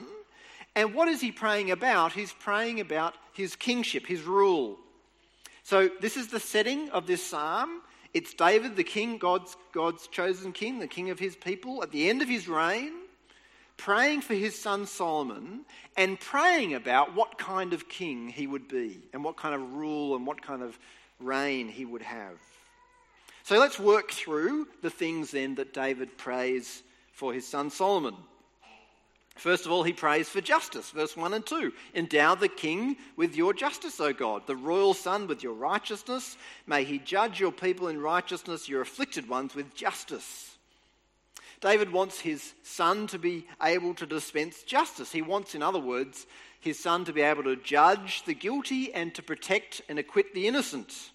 And 0.76 0.94
what 0.94 1.08
is 1.08 1.22
he 1.22 1.32
praying 1.32 1.72
about? 1.72 2.14
He's 2.14 2.34
praying 2.34 2.80
about 2.80 3.16
his 3.34 3.56
kingship, 3.56 4.06
his 4.06 4.22
rule. 4.22 4.78
So 5.64 5.90
this 6.02 6.18
is 6.18 6.28
the 6.28 6.40
setting 6.40 6.90
of 6.92 7.08
this 7.08 7.24
psalm. 7.26 7.82
It's 8.14 8.34
David, 8.34 8.76
the 8.76 8.84
king, 8.84 9.18
God's, 9.18 9.56
God's 9.72 10.08
chosen 10.08 10.52
king, 10.52 10.80
the 10.80 10.88
king 10.88 11.10
of 11.10 11.20
his 11.20 11.36
people, 11.36 11.84
at 11.84 11.92
the 11.92 12.10
end 12.10 12.22
of 12.22 12.28
his 12.28 12.48
reign, 12.48 12.92
praying 13.78 14.22
for 14.22 14.34
his 14.34 14.60
son 14.60 14.86
Solomon 14.86 15.62
and 15.96 16.20
praying 16.20 16.74
about 16.74 17.16
what 17.16 17.38
kind 17.38 17.72
of 17.72 17.88
king 17.88 18.30
he 18.30 18.48
would 18.48 18.68
be 18.68 19.00
and 19.14 19.24
what 19.24 19.38
kind 19.38 19.54
of 19.54 19.74
rule 19.74 20.16
and 20.16 20.26
what 20.26 20.42
kind 20.42 20.64
of 20.64 20.78
reign 21.20 21.68
he 21.68 21.86
would 21.86 22.02
have. 22.02 22.38
So 23.44 23.58
let's 23.58 23.80
work 23.80 24.12
through 24.12 24.68
the 24.82 24.90
things 24.90 25.32
then 25.32 25.56
that 25.56 25.74
David 25.74 26.18
prays 26.18 26.84
for 27.14 27.34
his 27.34 27.48
son 27.48 27.70
Solomon. 27.70 28.16
First 29.40 29.66
of 29.66 29.72
all, 29.72 29.84
he 29.84 29.94
prays 29.94 30.28
for 30.28 30.42
justice, 30.42 30.90
verse 30.92 31.16
1 31.16 31.34
and 31.34 31.46
2. 31.46 31.72
Endow 31.96 32.36
the 32.36 32.50
king 32.50 32.98
with 33.16 33.38
your 33.38 33.54
justice, 33.54 33.98
O 34.02 34.12
God, 34.12 34.46
the 34.46 34.56
royal 34.56 34.94
son 34.94 35.28
with 35.28 35.42
your 35.44 35.54
righteousness. 35.54 36.36
May 36.68 36.84
he 36.84 37.00
judge 37.00 37.40
your 37.40 37.54
people 37.54 37.88
in 37.88 38.02
righteousness, 38.02 38.68
your 38.68 38.82
afflicted 38.82 39.30
ones 39.30 39.56
with 39.56 39.74
justice. 39.74 40.58
David 41.62 41.94
wants 41.94 42.20
his 42.20 42.54
son 42.64 43.08
to 43.08 43.18
be 43.18 43.46
able 43.64 43.94
to 43.94 44.06
dispense 44.06 44.64
justice. 44.64 45.14
He 45.14 45.22
wants, 45.22 45.56
in 45.56 45.64
other 45.64 45.80
words, 45.80 46.28
his 46.60 46.78
son 46.78 47.06
to 47.06 47.14
be 47.14 47.22
able 47.22 47.44
to 47.44 47.56
judge 47.56 48.24
the 48.26 48.34
guilty 48.34 48.94
and 48.94 49.16
to 49.16 49.24
protect 49.24 49.82
and 49.88 49.98
acquit 49.98 50.34
the 50.34 50.48
innocent. 50.48 51.12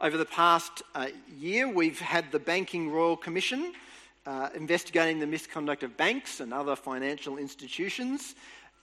Over 0.00 0.16
the 0.16 0.24
past 0.24 0.82
uh, 0.92 1.06
year, 1.38 1.68
we've 1.68 2.00
had 2.00 2.32
the 2.32 2.40
Banking 2.40 2.90
Royal 2.90 3.16
Commission 3.16 3.72
uh, 4.26 4.48
investigating 4.54 5.20
the 5.20 5.26
misconduct 5.26 5.82
of 5.82 5.96
banks 5.96 6.40
and 6.40 6.52
other 6.52 6.76
financial 6.76 7.38
institutions. 7.38 8.34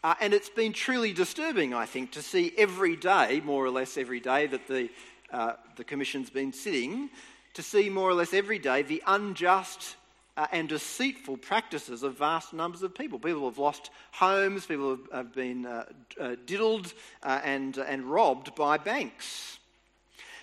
Uh, 0.03 0.15
and 0.19 0.33
it's 0.33 0.49
been 0.49 0.73
truly 0.73 1.13
disturbing, 1.13 1.73
I 1.73 1.85
think, 1.85 2.11
to 2.11 2.21
see 2.21 2.53
every 2.57 2.95
day, 2.95 3.41
more 3.43 3.63
or 3.63 3.69
less 3.69 3.97
every 3.97 4.19
day, 4.19 4.47
that 4.47 4.67
the, 4.67 4.89
uh, 5.31 5.53
the 5.75 5.83
Commission's 5.83 6.29
been 6.29 6.51
sitting, 6.51 7.09
to 7.53 7.61
see 7.61 7.89
more 7.89 8.09
or 8.09 8.13
less 8.13 8.33
every 8.33 8.59
day 8.59 8.81
the 8.81 9.03
unjust 9.05 9.95
uh, 10.35 10.47
and 10.51 10.67
deceitful 10.67 11.37
practices 11.37 12.03
of 12.03 12.17
vast 12.17 12.53
numbers 12.53 12.81
of 12.81 12.95
people. 12.95 13.19
People 13.19 13.45
have 13.45 13.59
lost 13.59 13.91
homes, 14.11 14.65
people 14.65 14.89
have, 14.89 15.11
have 15.11 15.33
been 15.33 15.65
uh, 15.65 15.85
uh, 16.19 16.35
diddled 16.45 16.93
uh, 17.21 17.39
and, 17.43 17.77
and 17.77 18.05
robbed 18.05 18.55
by 18.55 18.77
banks. 18.77 19.59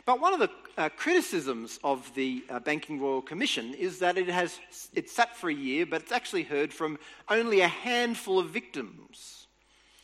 But 0.06 0.20
one 0.20 0.32
of 0.32 0.40
the 0.40 0.50
uh, 0.76 0.88
criticisms 0.88 1.78
of 1.84 2.12
the 2.14 2.44
uh, 2.48 2.60
Banking 2.60 3.00
Royal 3.00 3.22
Commission 3.22 3.74
is 3.74 3.98
that 3.98 4.18
it 4.18 4.28
has 4.28 4.58
it's 4.94 5.12
sat 5.12 5.36
for 5.36 5.50
a 5.50 5.54
year, 5.54 5.86
but 5.86 6.02
it's 6.02 6.12
actually 6.12 6.42
heard 6.42 6.72
from 6.72 6.98
only 7.28 7.60
a 7.60 7.68
handful 7.68 8.38
of 8.38 8.50
victims. 8.50 9.46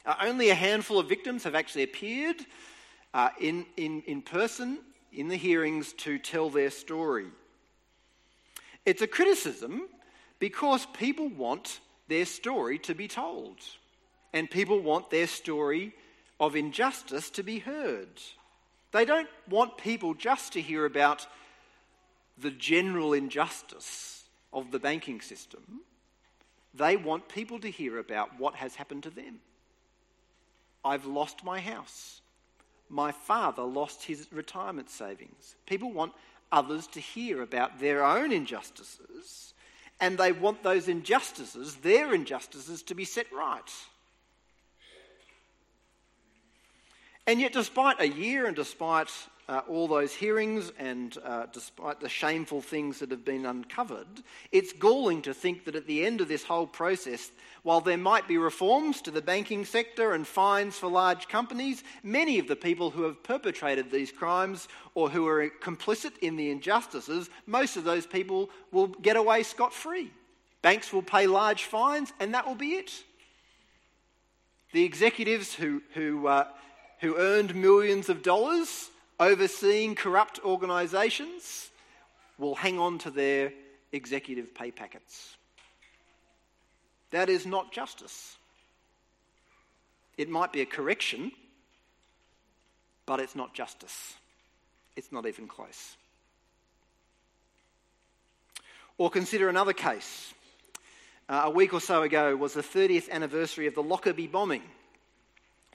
Uh, 0.05 0.15
only 0.23 0.51
a 0.51 0.55
handful 0.55 0.99
of 0.99 1.09
victims 1.09 1.45
have 1.45 1.55
actually 1.55 1.83
appeared 1.83 2.37
uh, 3.15 3.31
in, 3.41 3.67
in, 3.77 4.03
in 4.07 4.23
person 4.23 4.79
in 5.13 5.29
the 5.29 5.37
hearings 5.37 5.93
to 5.95 6.19
tell 6.19 6.51
their 6.51 6.71
story. 6.71 7.27
It's 8.85 9.03
a 9.03 9.07
criticism 9.07 9.89
because 10.39 10.87
people 10.87 11.29
want 11.29 11.81
their 12.09 12.25
story 12.25 12.79
to 12.81 12.95
be 12.95 13.09
told, 13.09 13.57
and 14.33 14.51
people 14.51 14.81
want 14.81 15.11
their 15.11 15.27
story 15.27 15.93
of 16.39 16.55
injustice 16.55 17.31
to 17.31 17.43
be 17.43 17.59
heard. 17.59 18.21
They 18.97 19.05
don't 19.05 19.29
want 19.47 19.77
people 19.77 20.15
just 20.15 20.55
to 20.55 20.61
hear 20.63 20.87
about 20.87 21.27
the 22.39 22.51
general 22.51 23.13
injustice 23.13 24.25
of 24.55 24.71
the 24.71 24.79
banking 24.79 25.21
system. 25.21 25.83
They 26.73 26.97
want 26.97 27.29
people 27.29 27.61
to 27.61 27.71
hear 27.71 27.99
about 27.99 28.41
what 28.41 28.55
has 28.55 28.77
happened 28.77 29.03
to 29.03 29.11
them. 29.11 29.41
I've 30.83 31.05
lost 31.05 31.45
my 31.45 31.61
house. 31.61 32.23
My 32.89 33.13
father 33.13 33.65
lost 33.65 34.05
his 34.05 34.29
retirement 34.33 34.89
savings. 34.89 35.57
People 35.67 35.93
want 35.93 36.15
others 36.51 36.87
to 36.87 37.01
hear 37.01 37.43
about 37.43 37.79
their 37.79 38.03
own 38.03 38.33
injustices, 38.33 39.53
and 40.01 40.17
they 40.17 40.33
want 40.33 40.63
those 40.63 40.89
injustices, 40.89 41.75
their 41.77 42.15
injustices, 42.15 42.83
to 42.85 42.95
be 42.95 43.05
set 43.05 43.31
right. 43.31 43.71
And 47.29 47.41
yet, 47.41 47.53
despite 47.53 48.01
a 48.01 48.09
year 48.09 48.47
and 48.47 48.55
despite 48.55 49.11
uh, 49.49 49.63
all 49.69 49.89
those 49.89 50.15
hearings 50.15 50.73
and 50.79 51.17
uh, 51.25 51.47
despite 51.53 52.01
the 52.01 52.09
shameful 52.09 52.61
things 52.61 53.01
that 53.01 53.11
have 53.11 53.25
been 53.25 53.47
uncovered, 53.47 54.07
it's 54.53 54.73
galling 54.73 55.23
to 55.23 55.35
think 55.35 55.65
that 55.65 55.75
at 55.75 55.89
the 55.89 56.07
end 56.07 56.21
of 56.21 56.29
this 56.29 56.45
whole 56.45 56.69
process, 56.69 57.33
while 57.65 57.81
there 57.81 57.99
might 57.99 58.29
be 58.29 58.39
reforms 58.39 59.03
to 59.03 59.11
the 59.11 59.21
banking 59.21 59.65
sector 59.65 60.13
and 60.13 60.25
fines 60.25 60.79
for 60.79 60.89
large 60.89 61.27
companies, 61.27 61.83
many 62.05 62.39
of 62.39 62.47
the 62.47 62.55
people 62.55 62.91
who 62.91 63.03
have 63.03 63.23
perpetrated 63.25 63.91
these 63.91 64.13
crimes 64.13 64.69
or 64.95 65.11
who 65.11 65.27
are 65.27 65.51
complicit 65.61 66.17
in 66.19 66.37
the 66.37 66.51
injustices, 66.51 67.29
most 67.45 67.77
of 67.77 67.83
those 67.83 68.07
people 68.07 68.51
will 68.71 68.87
get 68.87 69.17
away 69.17 69.43
scot 69.43 69.73
free. 69.73 70.13
Banks 70.63 70.93
will 70.93 71.03
pay 71.03 71.27
large 71.27 71.65
fines, 71.65 72.13
and 72.21 72.35
that 72.35 72.47
will 72.47 72.55
be 72.55 72.75
it. 72.75 72.93
The 74.73 74.85
executives 74.85 75.55
who, 75.55 75.83
who 75.95 76.27
uh, 76.27 76.49
who 77.01 77.17
earned 77.17 77.55
millions 77.55 78.09
of 78.09 78.23
dollars 78.23 78.91
overseeing 79.19 79.95
corrupt 79.95 80.41
organisations 80.45 81.71
will 82.39 82.55
hang 82.55 82.79
on 82.79 82.99
to 82.99 83.11
their 83.11 83.53
executive 83.93 84.55
pay 84.55 84.71
packets. 84.71 85.37
That 87.11 87.29
is 87.29 87.47
not 87.47 87.73
justice. 87.73 88.37
It 90.19 90.29
might 90.29 90.53
be 90.53 90.63
a 90.63 90.67
correction, 90.67 91.33
but 93.05 93.21
it's 93.21 93.37
not 93.37 93.55
justice. 93.55 94.15
It's 94.97 95.13
not 95.13 95.27
even 95.27 95.47
close. 95.47 95.97
Or 98.99 99.11
consider 99.11 99.49
another 99.49 99.75
case. 99.75 100.33
Uh, 101.29 101.43
a 101.45 101.51
week 101.51 101.75
or 101.75 101.81
so 101.81 102.03
ago 102.03 102.35
was 102.37 102.55
the 102.55 102.63
30th 102.63 103.11
anniversary 103.11 103.67
of 103.67 103.75
the 103.75 103.83
Lockerbie 103.83 104.27
bombing 104.27 104.63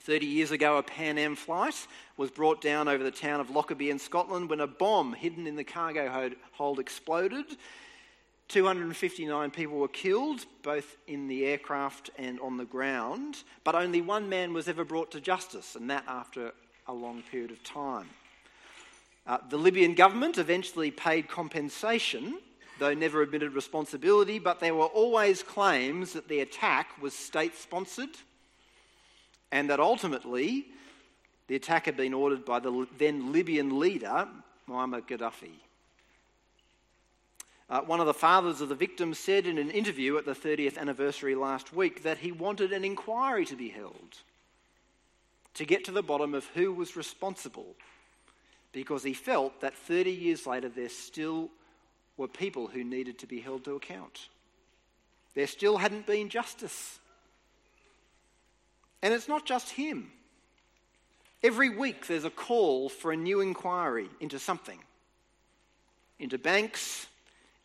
30 0.04 0.26
years 0.26 0.50
ago, 0.50 0.78
a 0.78 0.82
Pan 0.82 1.16
Am 1.16 1.36
flight 1.36 1.86
was 2.16 2.28
brought 2.28 2.60
down 2.60 2.88
over 2.88 3.04
the 3.04 3.10
town 3.12 3.40
of 3.40 3.50
Lockerbie 3.50 3.90
in 3.90 4.00
Scotland 4.00 4.50
when 4.50 4.58
a 4.58 4.66
bomb 4.66 5.12
hidden 5.12 5.46
in 5.46 5.54
the 5.54 5.62
cargo 5.62 6.32
hold 6.50 6.80
exploded. 6.80 7.44
259 8.48 9.52
people 9.52 9.78
were 9.78 9.86
killed, 9.86 10.44
both 10.64 10.96
in 11.06 11.28
the 11.28 11.46
aircraft 11.46 12.10
and 12.18 12.40
on 12.40 12.56
the 12.56 12.64
ground, 12.64 13.44
but 13.62 13.76
only 13.76 14.00
one 14.00 14.28
man 14.28 14.52
was 14.52 14.66
ever 14.66 14.84
brought 14.84 15.12
to 15.12 15.20
justice, 15.20 15.76
and 15.76 15.88
that 15.88 16.04
after 16.08 16.52
a 16.88 16.92
long 16.92 17.22
period 17.30 17.52
of 17.52 17.62
time. 17.62 18.08
Uh, 19.24 19.38
the 19.50 19.56
Libyan 19.56 19.94
government 19.94 20.36
eventually 20.36 20.90
paid 20.90 21.28
compensation, 21.28 22.38
though 22.80 22.92
never 22.92 23.22
admitted 23.22 23.54
responsibility, 23.54 24.40
but 24.40 24.58
there 24.58 24.74
were 24.74 24.86
always 24.86 25.44
claims 25.44 26.12
that 26.12 26.26
the 26.26 26.40
attack 26.40 27.00
was 27.00 27.14
state 27.14 27.56
sponsored 27.56 28.10
and 29.52 29.70
that 29.70 29.78
ultimately 29.78 30.66
the 31.46 31.54
attack 31.54 31.84
had 31.84 31.96
been 31.96 32.14
ordered 32.14 32.44
by 32.44 32.58
the 32.58 32.86
then 32.98 33.30
Libyan 33.30 33.78
leader, 33.78 34.26
Muammar 34.68 35.02
Gaddafi. 35.02 35.52
Uh, 37.68 37.80
one 37.82 38.00
of 38.00 38.06
the 38.06 38.14
fathers 38.14 38.60
of 38.60 38.68
the 38.68 38.74
victims 38.74 39.18
said 39.18 39.46
in 39.46 39.58
an 39.58 39.70
interview 39.70 40.16
at 40.16 40.24
the 40.24 40.34
30th 40.34 40.76
anniversary 40.76 41.34
last 41.34 41.72
week 41.72 42.02
that 42.02 42.18
he 42.18 42.32
wanted 42.32 42.72
an 42.72 42.84
inquiry 42.84 43.44
to 43.46 43.56
be 43.56 43.68
held 43.68 44.18
to 45.54 45.64
get 45.64 45.84
to 45.84 45.92
the 45.92 46.02
bottom 46.02 46.34
of 46.34 46.46
who 46.54 46.72
was 46.72 46.96
responsible 46.96 47.74
because 48.72 49.02
he 49.02 49.12
felt 49.12 49.60
that 49.60 49.74
30 49.74 50.10
years 50.10 50.46
later 50.46 50.68
there 50.68 50.88
still 50.88 51.50
were 52.16 52.28
people 52.28 52.66
who 52.66 52.84
needed 52.84 53.18
to 53.18 53.26
be 53.26 53.40
held 53.40 53.64
to 53.64 53.74
account. 53.74 54.28
There 55.34 55.46
still 55.46 55.78
hadn't 55.78 56.06
been 56.06 56.28
justice. 56.28 56.98
And 59.02 59.12
it's 59.12 59.28
not 59.28 59.44
just 59.44 59.70
him. 59.70 60.10
Every 61.42 61.68
week 61.68 62.06
there's 62.06 62.24
a 62.24 62.30
call 62.30 62.88
for 62.88 63.12
a 63.12 63.16
new 63.16 63.40
inquiry 63.40 64.08
into 64.20 64.38
something 64.38 64.78
into 66.18 66.38
banks, 66.38 67.08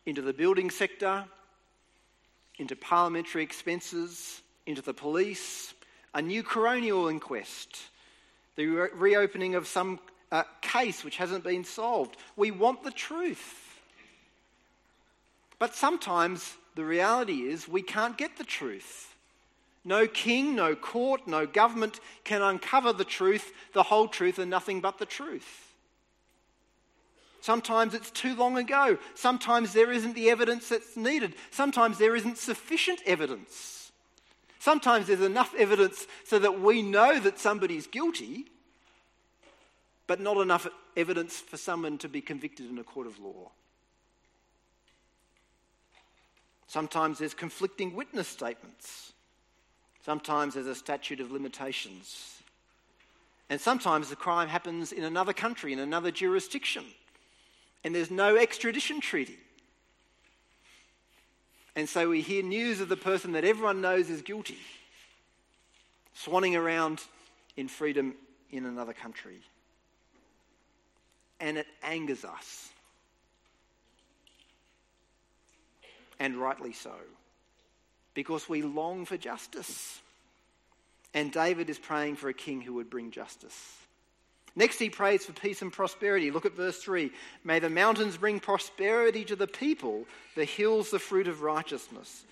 into 0.04 0.20
the 0.20 0.32
building 0.32 0.68
sector, 0.68 1.24
into 2.58 2.74
parliamentary 2.74 3.44
expenses, 3.44 4.42
into 4.66 4.82
the 4.82 4.92
police, 4.92 5.72
a 6.12 6.20
new 6.20 6.42
coronial 6.42 7.08
inquest, 7.08 7.78
the 8.56 8.66
re- 8.66 8.88
reopening 8.94 9.54
of 9.54 9.68
some 9.68 10.00
uh, 10.32 10.42
case 10.60 11.04
which 11.04 11.16
hasn't 11.16 11.44
been 11.44 11.62
solved. 11.62 12.16
We 12.34 12.50
want 12.50 12.82
the 12.82 12.90
truth. 12.90 13.78
But 15.60 15.76
sometimes 15.76 16.56
the 16.74 16.84
reality 16.84 17.42
is 17.42 17.68
we 17.68 17.82
can't 17.82 18.18
get 18.18 18.36
the 18.38 18.44
truth. 18.44 19.07
No 19.84 20.06
king, 20.06 20.54
no 20.54 20.74
court, 20.74 21.26
no 21.26 21.46
government 21.46 22.00
can 22.24 22.42
uncover 22.42 22.92
the 22.92 23.04
truth, 23.04 23.52
the 23.72 23.84
whole 23.84 24.08
truth, 24.08 24.38
and 24.38 24.50
nothing 24.50 24.80
but 24.80 24.98
the 24.98 25.06
truth. 25.06 25.68
Sometimes 27.40 27.94
it's 27.94 28.10
too 28.10 28.34
long 28.34 28.58
ago. 28.58 28.98
Sometimes 29.14 29.72
there 29.72 29.92
isn't 29.92 30.14
the 30.14 30.28
evidence 30.28 30.68
that's 30.68 30.96
needed. 30.96 31.34
Sometimes 31.50 31.96
there 31.96 32.16
isn't 32.16 32.36
sufficient 32.36 33.00
evidence. 33.06 33.92
Sometimes 34.58 35.06
there's 35.06 35.20
enough 35.20 35.54
evidence 35.56 36.06
so 36.24 36.38
that 36.38 36.60
we 36.60 36.82
know 36.82 37.18
that 37.20 37.38
somebody's 37.38 37.86
guilty, 37.86 38.46
but 40.06 40.20
not 40.20 40.36
enough 40.38 40.66
evidence 40.96 41.38
for 41.38 41.56
someone 41.56 41.96
to 41.98 42.08
be 42.08 42.20
convicted 42.20 42.68
in 42.68 42.78
a 42.78 42.84
court 42.84 43.06
of 43.06 43.20
law. 43.20 43.50
Sometimes 46.66 47.18
there's 47.18 47.34
conflicting 47.34 47.94
witness 47.94 48.28
statements. 48.28 49.12
Sometimes 50.04 50.54
there's 50.54 50.66
a 50.66 50.74
statute 50.74 51.20
of 51.20 51.30
limitations. 51.30 52.38
And 53.50 53.60
sometimes 53.60 54.10
the 54.10 54.16
crime 54.16 54.48
happens 54.48 54.92
in 54.92 55.04
another 55.04 55.32
country, 55.32 55.72
in 55.72 55.78
another 55.78 56.10
jurisdiction, 56.10 56.84
and 57.84 57.94
there's 57.94 58.10
no 58.10 58.36
extradition 58.36 59.00
treaty. 59.00 59.38
And 61.74 61.88
so 61.88 62.08
we 62.08 62.20
hear 62.20 62.42
news 62.42 62.80
of 62.80 62.88
the 62.88 62.96
person 62.96 63.32
that 63.32 63.44
everyone 63.44 63.80
knows 63.80 64.10
is 64.10 64.22
guilty, 64.22 64.58
swanning 66.16 66.58
around 66.58 67.02
in 67.56 67.68
freedom 67.68 68.14
in 68.50 68.66
another 68.66 68.92
country. 68.92 69.38
And 71.40 71.56
it 71.56 71.66
angers 71.82 72.24
us. 72.24 72.68
And 76.18 76.36
rightly 76.36 76.72
so, 76.72 76.94
because 78.18 78.48
we 78.48 78.62
long 78.62 79.04
for 79.04 79.16
justice. 79.16 80.00
And 81.14 81.30
David 81.30 81.70
is 81.70 81.78
praying 81.78 82.16
for 82.16 82.28
a 82.28 82.34
king 82.34 82.60
who 82.60 82.74
would 82.74 82.90
bring 82.90 83.12
justice. 83.12 83.76
Next, 84.56 84.80
he 84.80 84.90
prays 84.90 85.24
for 85.24 85.32
peace 85.34 85.62
and 85.62 85.72
prosperity. 85.72 86.32
Look 86.32 86.44
at 86.44 86.56
verse 86.56 86.78
3. 86.78 87.12
May 87.44 87.60
the 87.60 87.70
mountains 87.70 88.16
bring 88.16 88.40
prosperity 88.40 89.24
to 89.26 89.36
the 89.36 89.46
people, 89.46 90.04
the 90.34 90.44
hills 90.44 90.90
the 90.90 90.98
fruit 90.98 91.28
of 91.28 91.42
righteousness. 91.42 92.24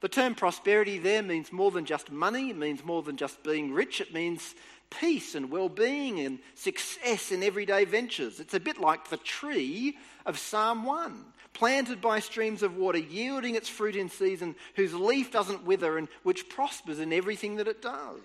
The 0.00 0.08
term 0.08 0.34
prosperity 0.34 0.96
there 0.96 1.22
means 1.22 1.52
more 1.52 1.70
than 1.70 1.84
just 1.84 2.10
money, 2.10 2.48
it 2.48 2.56
means 2.56 2.82
more 2.82 3.02
than 3.02 3.18
just 3.18 3.42
being 3.42 3.74
rich, 3.74 4.00
it 4.00 4.14
means 4.14 4.54
peace 4.88 5.34
and 5.34 5.50
well 5.50 5.68
being 5.68 6.20
and 6.20 6.38
success 6.54 7.32
in 7.32 7.42
everyday 7.42 7.84
ventures. 7.84 8.40
It's 8.40 8.54
a 8.54 8.60
bit 8.60 8.80
like 8.80 9.10
the 9.10 9.18
tree 9.18 9.98
of 10.26 10.38
Psalm 10.38 10.84
1, 10.84 11.24
planted 11.52 12.00
by 12.00 12.20
streams 12.20 12.62
of 12.62 12.76
water, 12.76 12.98
yielding 12.98 13.54
its 13.54 13.68
fruit 13.68 13.96
in 13.96 14.08
season, 14.08 14.54
whose 14.76 14.94
leaf 14.94 15.30
doesn't 15.30 15.64
wither 15.64 15.98
and 15.98 16.08
which 16.22 16.48
prospers 16.48 16.98
in 16.98 17.12
everything 17.12 17.56
that 17.56 17.68
it 17.68 17.82
does. 17.82 18.20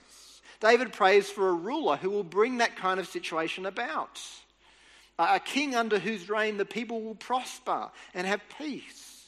David 0.59 0.91
prays 0.91 1.29
for 1.29 1.49
a 1.49 1.53
ruler 1.53 1.95
who 1.95 2.09
will 2.09 2.23
bring 2.23 2.57
that 2.57 2.75
kind 2.75 2.99
of 2.99 3.07
situation 3.07 3.65
about. 3.65 4.21
A 5.17 5.39
king 5.39 5.75
under 5.75 5.99
whose 5.99 6.29
reign 6.29 6.57
the 6.57 6.65
people 6.65 7.01
will 7.01 7.15
prosper 7.15 7.89
and 8.13 8.25
have 8.25 8.41
peace. 8.57 9.25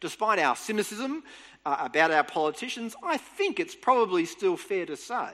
Despite 0.00 0.38
our 0.38 0.56
cynicism 0.56 1.22
uh, 1.66 1.76
about 1.80 2.10
our 2.10 2.24
politicians, 2.24 2.94
I 3.02 3.16
think 3.16 3.60
it's 3.60 3.74
probably 3.74 4.24
still 4.24 4.56
fair 4.56 4.86
to 4.86 4.96
say 4.96 5.32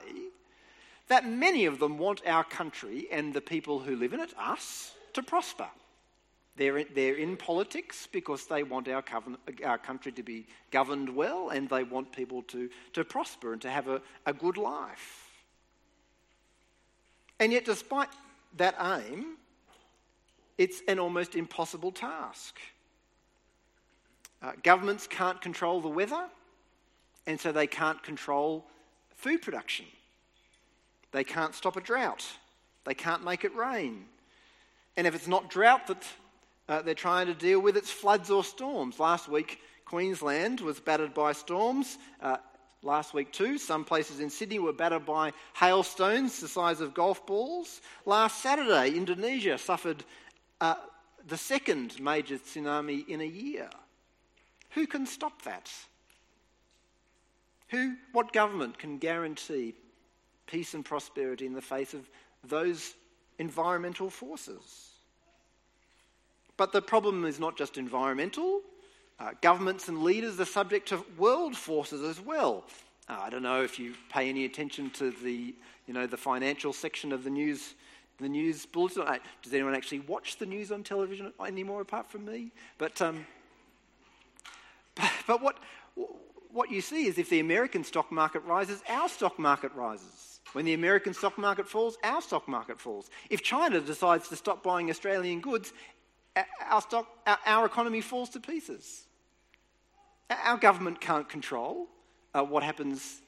that 1.07 1.27
many 1.27 1.65
of 1.65 1.79
them 1.79 1.97
want 1.97 2.25
our 2.25 2.43
country 2.43 3.07
and 3.11 3.33
the 3.33 3.41
people 3.41 3.79
who 3.79 3.95
live 3.95 4.13
in 4.13 4.19
it, 4.19 4.33
us, 4.37 4.93
to 5.13 5.21
prosper. 5.21 5.67
They're 6.57 6.77
in, 6.77 6.87
they're 6.95 7.15
in 7.15 7.35
politics 7.35 8.07
because 8.11 8.45
they 8.47 8.63
want 8.63 8.87
our, 8.87 9.01
govern, 9.01 9.37
our 9.65 9.77
country 9.77 10.11
to 10.13 10.23
be 10.23 10.47
governed 10.71 11.09
well 11.13 11.49
and 11.49 11.69
they 11.69 11.83
want 11.83 12.11
people 12.13 12.43
to, 12.43 12.69
to 12.93 13.03
prosper 13.03 13.51
and 13.53 13.61
to 13.61 13.69
have 13.69 13.87
a, 13.89 14.01
a 14.25 14.33
good 14.33 14.57
life. 14.57 15.29
And 17.39 17.51
yet, 17.51 17.65
despite 17.65 18.09
that 18.55 18.75
aim, 18.79 19.35
it's 20.57 20.81
an 20.87 20.99
almost 20.99 21.35
impossible 21.35 21.91
task. 21.91 22.57
Uh, 24.41 24.53
governments 24.63 25.07
can't 25.07 25.41
control 25.41 25.81
the 25.81 25.89
weather, 25.89 26.25
and 27.27 27.39
so 27.39 27.51
they 27.51 27.67
can't 27.67 28.01
control 28.03 28.65
food 29.15 29.41
production. 29.41 29.85
They 31.11 31.23
can't 31.23 31.53
stop 31.53 31.75
a 31.75 31.81
drought. 31.81 32.25
They 32.85 32.93
can't 32.93 33.23
make 33.23 33.43
it 33.43 33.53
rain. 33.55 34.05
And 34.95 35.07
if 35.07 35.15
it's 35.15 35.27
not 35.27 35.49
drought 35.49 35.87
that 35.87 36.05
uh, 36.67 36.81
they're 36.81 36.93
trying 36.93 37.27
to 37.27 37.33
deal 37.33 37.59
with, 37.59 37.77
it's 37.77 37.91
floods 37.91 38.29
or 38.29 38.43
storms. 38.43 38.99
Last 38.99 39.27
week, 39.27 39.61
Queensland 39.85 40.61
was 40.61 40.79
battered 40.79 41.13
by 41.13 41.31
storms. 41.33 41.97
Uh, 42.21 42.37
last 42.81 43.13
week, 43.13 43.31
too, 43.31 43.57
some 43.57 43.83
places 43.83 44.19
in 44.19 44.29
Sydney 44.29 44.59
were 44.59 44.73
battered 44.73 45.05
by 45.05 45.33
hailstones 45.53 46.39
the 46.39 46.47
size 46.47 46.81
of 46.81 46.93
golf 46.93 47.25
balls. 47.25 47.81
Last 48.05 48.41
Saturday, 48.41 48.95
Indonesia 48.95 49.57
suffered 49.57 50.03
uh, 50.61 50.75
the 51.27 51.37
second 51.37 51.99
major 51.99 52.37
tsunami 52.37 53.07
in 53.07 53.21
a 53.21 53.25
year. 53.25 53.69
Who 54.71 54.87
can 54.87 55.05
stop 55.05 55.43
that? 55.43 55.71
Who, 57.69 57.95
what 58.11 58.33
government 58.33 58.77
can 58.77 58.97
guarantee 58.97 59.75
peace 60.47 60.73
and 60.73 60.85
prosperity 60.85 61.45
in 61.45 61.53
the 61.53 61.61
face 61.61 61.93
of 61.93 62.09
those 62.43 62.93
environmental 63.39 64.09
forces. 64.09 64.91
But 66.57 66.71
the 66.71 66.81
problem 66.81 67.25
is 67.25 67.39
not 67.39 67.57
just 67.57 67.77
environmental. 67.77 68.61
Uh, 69.19 69.31
governments 69.41 69.87
and 69.87 70.03
leaders 70.03 70.39
are 70.39 70.45
subject 70.45 70.89
to 70.89 71.03
world 71.17 71.55
forces 71.55 72.01
as 72.01 72.19
well. 72.19 72.65
Uh, 73.07 73.17
I 73.21 73.29
don't 73.29 73.43
know 73.43 73.61
if 73.61 73.79
you 73.79 73.93
pay 74.09 74.29
any 74.29 74.45
attention 74.45 74.89
to 74.91 75.11
the, 75.11 75.53
you 75.87 75.93
know, 75.93 76.07
the 76.07 76.17
financial 76.17 76.73
section 76.73 77.11
of 77.11 77.23
the 77.23 77.29
news, 77.29 77.75
the 78.19 78.27
news 78.27 78.65
bulletin. 78.65 79.03
Uh, 79.03 79.17
does 79.41 79.53
anyone 79.53 79.75
actually 79.75 79.99
watch 79.99 80.37
the 80.37 80.45
news 80.45 80.71
on 80.71 80.83
television 80.83 81.31
anymore 81.45 81.81
apart 81.81 82.09
from 82.09 82.25
me? 82.25 82.51
But, 82.77 83.01
um, 83.01 83.25
but, 84.95 85.11
but 85.27 85.41
what, 85.41 85.57
what 86.51 86.71
you 86.71 86.81
see 86.81 87.05
is 87.07 87.17
if 87.17 87.29
the 87.29 87.39
American 87.39 87.83
stock 87.83 88.11
market 88.11 88.43
rises, 88.43 88.81
our 88.89 89.07
stock 89.07 89.37
market 89.37 89.73
rises. 89.75 90.39
When 90.53 90.63
the 90.63 90.73
American 90.73 91.13
stock 91.13 91.37
market 91.37 91.67
falls, 91.67 91.97
our 92.01 92.21
stock 92.21 92.47
market 92.47 92.79
falls. 92.79 93.09
If 93.29 93.43
China 93.43 93.81
decides 93.81 94.29
to 94.29 94.37
stop 94.37 94.63
buying 94.63 94.89
Australian 94.89 95.41
goods, 95.41 95.73
our, 96.69 96.81
stock, 96.81 97.07
our, 97.45 97.65
economy 97.65 98.01
falls 98.01 98.29
to 98.29 98.39
pieces. 98.39 99.03
Our 100.29 100.57
government 100.57 100.99
can't 100.99 101.27
control 101.27 101.87
uh, 102.33 102.43
what 102.43 102.63
happens 102.63 103.21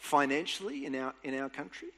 financially 0.00 0.84
in 0.84 0.94
our, 0.94 1.14
in 1.22 1.38
our 1.38 1.48
country. 1.48 1.88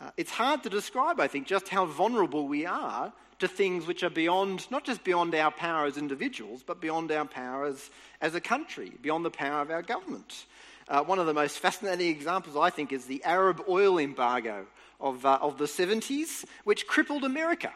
Uh, 0.00 0.10
it's 0.16 0.30
hard 0.30 0.62
to 0.62 0.68
describe, 0.68 1.20
I 1.20 1.26
think, 1.26 1.46
just 1.46 1.68
how 1.68 1.86
vulnerable 1.86 2.46
we 2.46 2.66
are 2.66 3.12
to 3.38 3.48
things 3.48 3.86
which 3.86 4.02
are 4.02 4.10
beyond, 4.10 4.70
not 4.70 4.84
just 4.84 5.04
beyond 5.04 5.34
our 5.34 5.50
power 5.50 5.86
as 5.86 5.96
individuals, 5.96 6.62
but 6.62 6.80
beyond 6.80 7.12
our 7.12 7.24
power 7.24 7.66
as, 7.66 7.90
as 8.20 8.34
a 8.34 8.40
country, 8.40 8.92
beyond 9.02 9.24
the 9.24 9.30
power 9.30 9.60
of 9.60 9.70
our 9.70 9.82
government. 9.82 10.46
Uh, 10.88 11.02
one 11.02 11.18
of 11.18 11.26
the 11.26 11.34
most 11.34 11.58
fascinating 11.58 12.08
examples, 12.08 12.56
I 12.56 12.70
think, 12.70 12.92
is 12.92 13.06
the 13.06 13.22
Arab 13.24 13.62
oil 13.68 13.98
embargo 13.98 14.66
of, 15.00 15.24
uh, 15.24 15.38
of 15.40 15.58
the 15.58 15.64
70s, 15.64 16.44
which 16.64 16.86
crippled 16.86 17.24
America. 17.24 17.72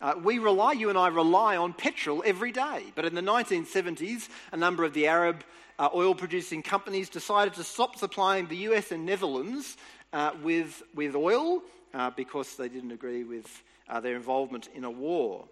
Uh, 0.00 0.14
we 0.22 0.38
rely, 0.38 0.72
you 0.72 0.88
and 0.88 0.98
I 0.98 1.08
rely 1.08 1.56
on 1.56 1.72
petrol 1.72 2.22
every 2.26 2.52
day. 2.52 2.92
But 2.94 3.04
in 3.04 3.14
the 3.14 3.22
1970s, 3.22 4.28
a 4.52 4.56
number 4.56 4.84
of 4.84 4.92
the 4.92 5.06
Arab 5.06 5.44
uh, 5.78 5.88
oil 5.94 6.14
producing 6.14 6.62
companies 6.62 7.08
decided 7.08 7.54
to 7.54 7.64
stop 7.64 7.96
supplying 7.96 8.46
the 8.46 8.56
US 8.68 8.92
and 8.92 9.06
Netherlands 9.06 9.76
uh, 10.12 10.32
with, 10.42 10.82
with 10.94 11.14
oil 11.14 11.62
uh, 11.94 12.10
because 12.10 12.56
they 12.56 12.68
didn't 12.68 12.92
agree 12.92 13.24
with 13.24 13.62
their 14.02 14.16
involvement 14.16 14.68
in 14.74 14.84
a 14.84 14.90
war. 14.90 15.44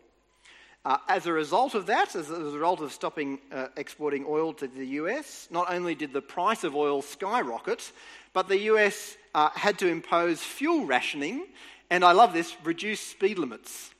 Uh, 0.85 0.97
as 1.09 1.27
a 1.27 1.33
result 1.33 1.77
of 1.77 1.87
that, 1.87 2.17
as 2.17 2.29
a 2.29 2.41
result 2.41 2.81
of 2.81 2.93
stopping 2.93 3.39
uh, 3.53 3.69
exporting 3.77 4.25
oil 4.29 4.53
to 4.53 4.67
the 4.67 4.87
US, 4.99 5.47
not 5.49 5.73
only 5.73 5.95
did 5.95 6.13
the 6.13 6.21
price 6.21 6.65
of 6.65 6.75
oil 6.75 7.03
skyrocket, 7.03 7.93
but 8.33 8.49
the 8.49 8.59
US 8.63 9.17
uh, 9.35 9.51
had 9.51 9.79
to 9.79 9.89
impose 9.89 10.41
fuel 10.41 10.85
rationing, 10.85 11.47
and 11.91 12.05
I 12.05 12.13
love 12.13 12.33
this, 12.33 12.57
reduce 12.65 13.01
speed 13.01 13.39
limits. 13.39 13.91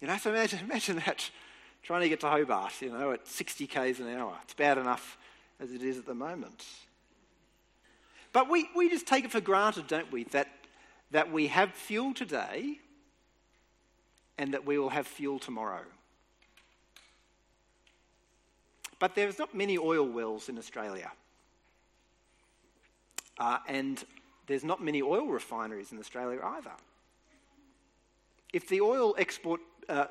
You 0.00 0.08
know, 0.08 0.16
so 0.16 0.30
imagine, 0.30 0.60
imagine 0.60 0.96
that 1.06 1.30
trying 1.82 2.00
to 2.00 2.08
get 2.08 2.20
to 2.20 2.28
Hobart, 2.28 2.72
you 2.80 2.90
know, 2.90 3.12
at 3.12 3.26
60 3.26 3.66
k's 3.66 4.00
an 4.00 4.08
hour. 4.08 4.36
It's 4.42 4.54
bad 4.54 4.78
enough 4.78 5.18
as 5.60 5.72
it 5.72 5.82
is 5.82 5.98
at 5.98 6.06
the 6.06 6.14
moment. 6.14 6.64
But 8.32 8.50
we, 8.50 8.68
we 8.74 8.88
just 8.88 9.06
take 9.06 9.24
it 9.24 9.30
for 9.30 9.40
granted, 9.40 9.86
don't 9.86 10.10
we, 10.10 10.24
that, 10.24 10.48
that 11.12 11.30
we 11.30 11.46
have 11.48 11.70
fuel 11.72 12.14
today 12.14 12.80
and 14.38 14.54
that 14.54 14.66
we 14.66 14.78
will 14.78 14.88
have 14.88 15.06
fuel 15.06 15.38
tomorrow. 15.38 15.82
But 18.98 19.14
there's 19.14 19.38
not 19.38 19.54
many 19.54 19.78
oil 19.78 20.06
wells 20.06 20.48
in 20.48 20.58
Australia. 20.58 21.12
Uh, 23.38 23.58
and 23.68 24.04
there's 24.46 24.64
not 24.64 24.82
many 24.82 25.02
oil 25.02 25.26
refineries 25.26 25.92
in 25.92 25.98
Australia 25.98 26.40
either. 26.42 26.72
If 28.52 28.68
the 28.68 28.80
oil 28.80 29.14
export 29.18 29.60
uh, 29.88 30.06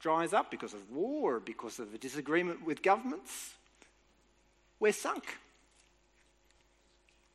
dries 0.00 0.32
up 0.32 0.50
because 0.50 0.74
of 0.74 0.90
war 0.90 1.40
because 1.40 1.78
of 1.78 1.94
a 1.94 1.98
disagreement 1.98 2.64
with 2.64 2.82
governments, 2.82 3.54
we're 4.80 4.92
sunk. 4.92 5.38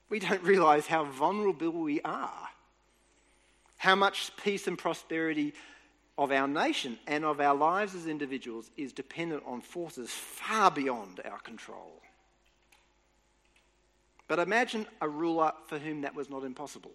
We 0.10 0.20
don't 0.20 0.44
realise 0.54 0.88
how 0.88 1.06
vulnerable 1.06 1.72
we 1.72 2.02
are 2.02 2.48
How 3.78 3.96
much 3.96 4.32
peace 4.38 4.68
and 4.68 4.78
prosperity 4.78 5.54
of 6.18 6.32
our 6.32 6.48
nation 6.48 7.00
and 7.08 7.26
of 7.26 7.40
our 7.40 7.56
lives 7.56 7.96
as 7.96 8.08
individuals 8.08 8.70
is 8.78 8.94
dependent 8.94 9.44
on 9.46 9.62
forces 9.62 10.12
far 10.12 10.70
beyond 10.70 11.20
our 11.26 11.40
control. 11.40 12.02
But 14.28 14.40
imagine 14.40 14.86
a 15.02 15.08
ruler 15.10 15.52
for 15.68 15.78
whom 15.78 16.02
that 16.02 16.16
was 16.16 16.30
not 16.30 16.44
impossible. 16.44 16.92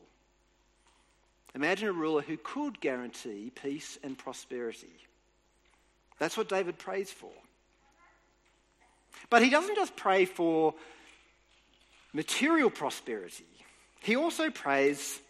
Imagine 1.55 1.89
a 1.89 1.93
ruler 1.93 2.23
who 2.23 2.37
could 2.37 2.81
guarantee 2.81 3.53
peace 3.55 3.99
and 4.03 4.17
prosperity. 4.17 4.93
That's 6.19 6.37
what 6.37 6.49
David 6.49 6.79
prays 6.79 7.11
for. 7.11 7.31
But 9.31 9.43
he 9.43 9.51
doesn't 9.51 9.75
just 9.75 9.97
pray 9.97 10.25
for 10.25 10.75
material 12.13 12.71
prosperity, 12.71 13.45
he 14.01 14.17
also 14.17 14.51
prays 14.51 15.21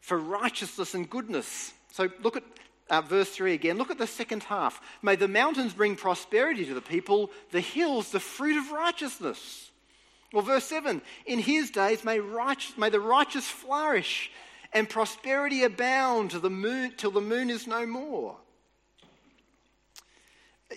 for 0.00 0.18
righteousness 0.18 0.94
and 0.94 1.08
goodness. 1.08 1.72
So 1.92 2.08
look 2.22 2.36
at 2.36 2.44
uh, 2.90 3.00
verse 3.02 3.28
3 3.30 3.54
again. 3.54 3.76
Look 3.78 3.90
at 3.90 3.98
the 3.98 4.06
second 4.06 4.44
half. 4.44 4.80
May 5.02 5.16
the 5.16 5.28
mountains 5.28 5.72
bring 5.74 5.96
prosperity 5.96 6.64
to 6.66 6.74
the 6.74 6.80
people, 6.80 7.30
the 7.50 7.60
hills, 7.60 8.10
the 8.10 8.20
fruit 8.20 8.56
of 8.56 8.70
righteousness. 8.70 9.70
Or 10.32 10.42
verse 10.42 10.64
7 10.64 11.00
In 11.26 11.38
his 11.38 11.70
days 11.70 12.04
may, 12.04 12.20
right, 12.20 12.62
may 12.76 12.90
the 12.90 13.00
righteous 13.00 13.46
flourish 13.46 14.30
and 14.72 14.88
prosperity 14.88 15.64
abound 15.64 16.32
till 16.32 16.40
the, 16.40 16.50
moon, 16.50 16.92
till 16.96 17.10
the 17.10 17.20
moon 17.20 17.50
is 17.50 17.66
no 17.66 17.86
more. 17.86 18.36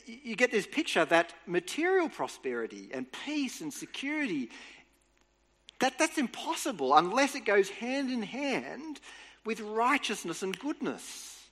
You 0.06 0.38
get 0.38 0.52
this 0.52 0.66
picture 0.66 1.04
that 1.04 1.34
material 1.46 2.08
prosperity 2.08 2.90
and 2.94 3.12
peace 3.26 3.60
and 3.60 3.74
security, 3.74 4.50
that, 5.80 6.00
that's 6.00 6.18
impossible 6.18 6.96
unless 6.96 7.36
it 7.36 7.44
goes 7.44 7.70
hand 7.70 8.10
in 8.10 8.24
hand 8.24 9.02
with 9.46 9.60
righteousness 9.60 10.44
and 10.44 10.58
goodness. 10.58 11.46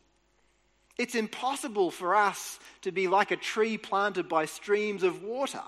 It's 0.98 1.16
impossible 1.16 1.92
for 1.92 2.16
us 2.16 2.60
to 2.82 2.92
be 2.92 3.08
like 3.08 3.32
a 3.32 3.38
tree 3.38 3.78
planted 3.78 4.30
by 4.30 4.46
streams 4.46 5.04
of 5.04 5.24
water 5.24 5.62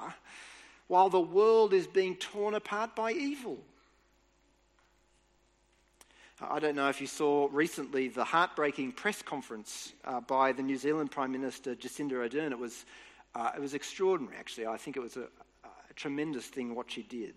while 0.91 1.09
the 1.09 1.21
world 1.21 1.73
is 1.73 1.87
being 1.87 2.17
torn 2.17 2.53
apart 2.53 2.97
by 2.97 3.13
evil. 3.13 3.57
I 6.41 6.59
don't 6.59 6.75
know 6.75 6.89
if 6.89 6.99
you 6.99 7.07
saw 7.07 7.47
recently 7.49 8.09
the 8.09 8.25
heartbreaking 8.25 8.91
press 8.91 9.21
conference 9.21 9.93
uh, 10.03 10.19
by 10.19 10.51
the 10.51 10.61
New 10.61 10.75
Zealand 10.75 11.09
Prime 11.09 11.31
Minister 11.31 11.75
Jacinda 11.75 12.15
Ardern. 12.15 12.51
It 12.51 12.59
was, 12.59 12.83
uh, 13.35 13.51
it 13.55 13.61
was 13.61 13.73
extraordinary, 13.73 14.35
actually. 14.37 14.67
I 14.67 14.75
think 14.75 14.97
it 14.97 14.99
was 14.99 15.15
a, 15.15 15.27
a 15.63 15.93
tremendous 15.95 16.47
thing 16.47 16.75
what 16.75 16.91
she 16.91 17.03
did. 17.03 17.35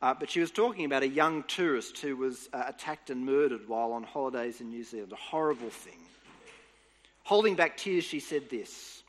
Uh, 0.00 0.14
but 0.14 0.30
she 0.30 0.38
was 0.38 0.52
talking 0.52 0.84
about 0.84 1.02
a 1.02 1.08
young 1.08 1.42
tourist 1.48 1.98
who 1.98 2.16
was 2.16 2.48
uh, 2.52 2.62
attacked 2.68 3.10
and 3.10 3.26
murdered 3.26 3.66
while 3.66 3.90
on 3.92 4.04
holidays 4.04 4.60
in 4.60 4.68
New 4.68 4.84
Zealand. 4.84 5.10
A 5.10 5.16
horrible 5.16 5.70
thing. 5.70 5.98
Holding 7.24 7.56
back 7.56 7.76
tears, 7.76 8.04
she 8.04 8.20
said 8.20 8.48
this 8.48 8.99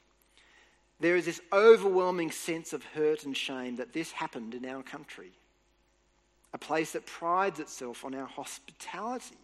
There 1.02 1.16
is 1.16 1.26
this 1.26 1.42
overwhelming 1.52 2.30
sense 2.30 2.74
of 2.74 2.86
hurt 2.86 3.26
and 3.26 3.36
shame 3.36 3.78
that 3.78 3.92
this 3.92 4.12
happened 4.12 4.54
in 4.54 4.66
our 4.66 4.84
country, 4.84 5.32
a 6.54 6.60
place 6.60 6.92
that 6.92 7.08
prides 7.08 7.60
itself 7.60 8.06
on 8.06 8.14
our 8.14 8.28
hospitality, 8.28 9.40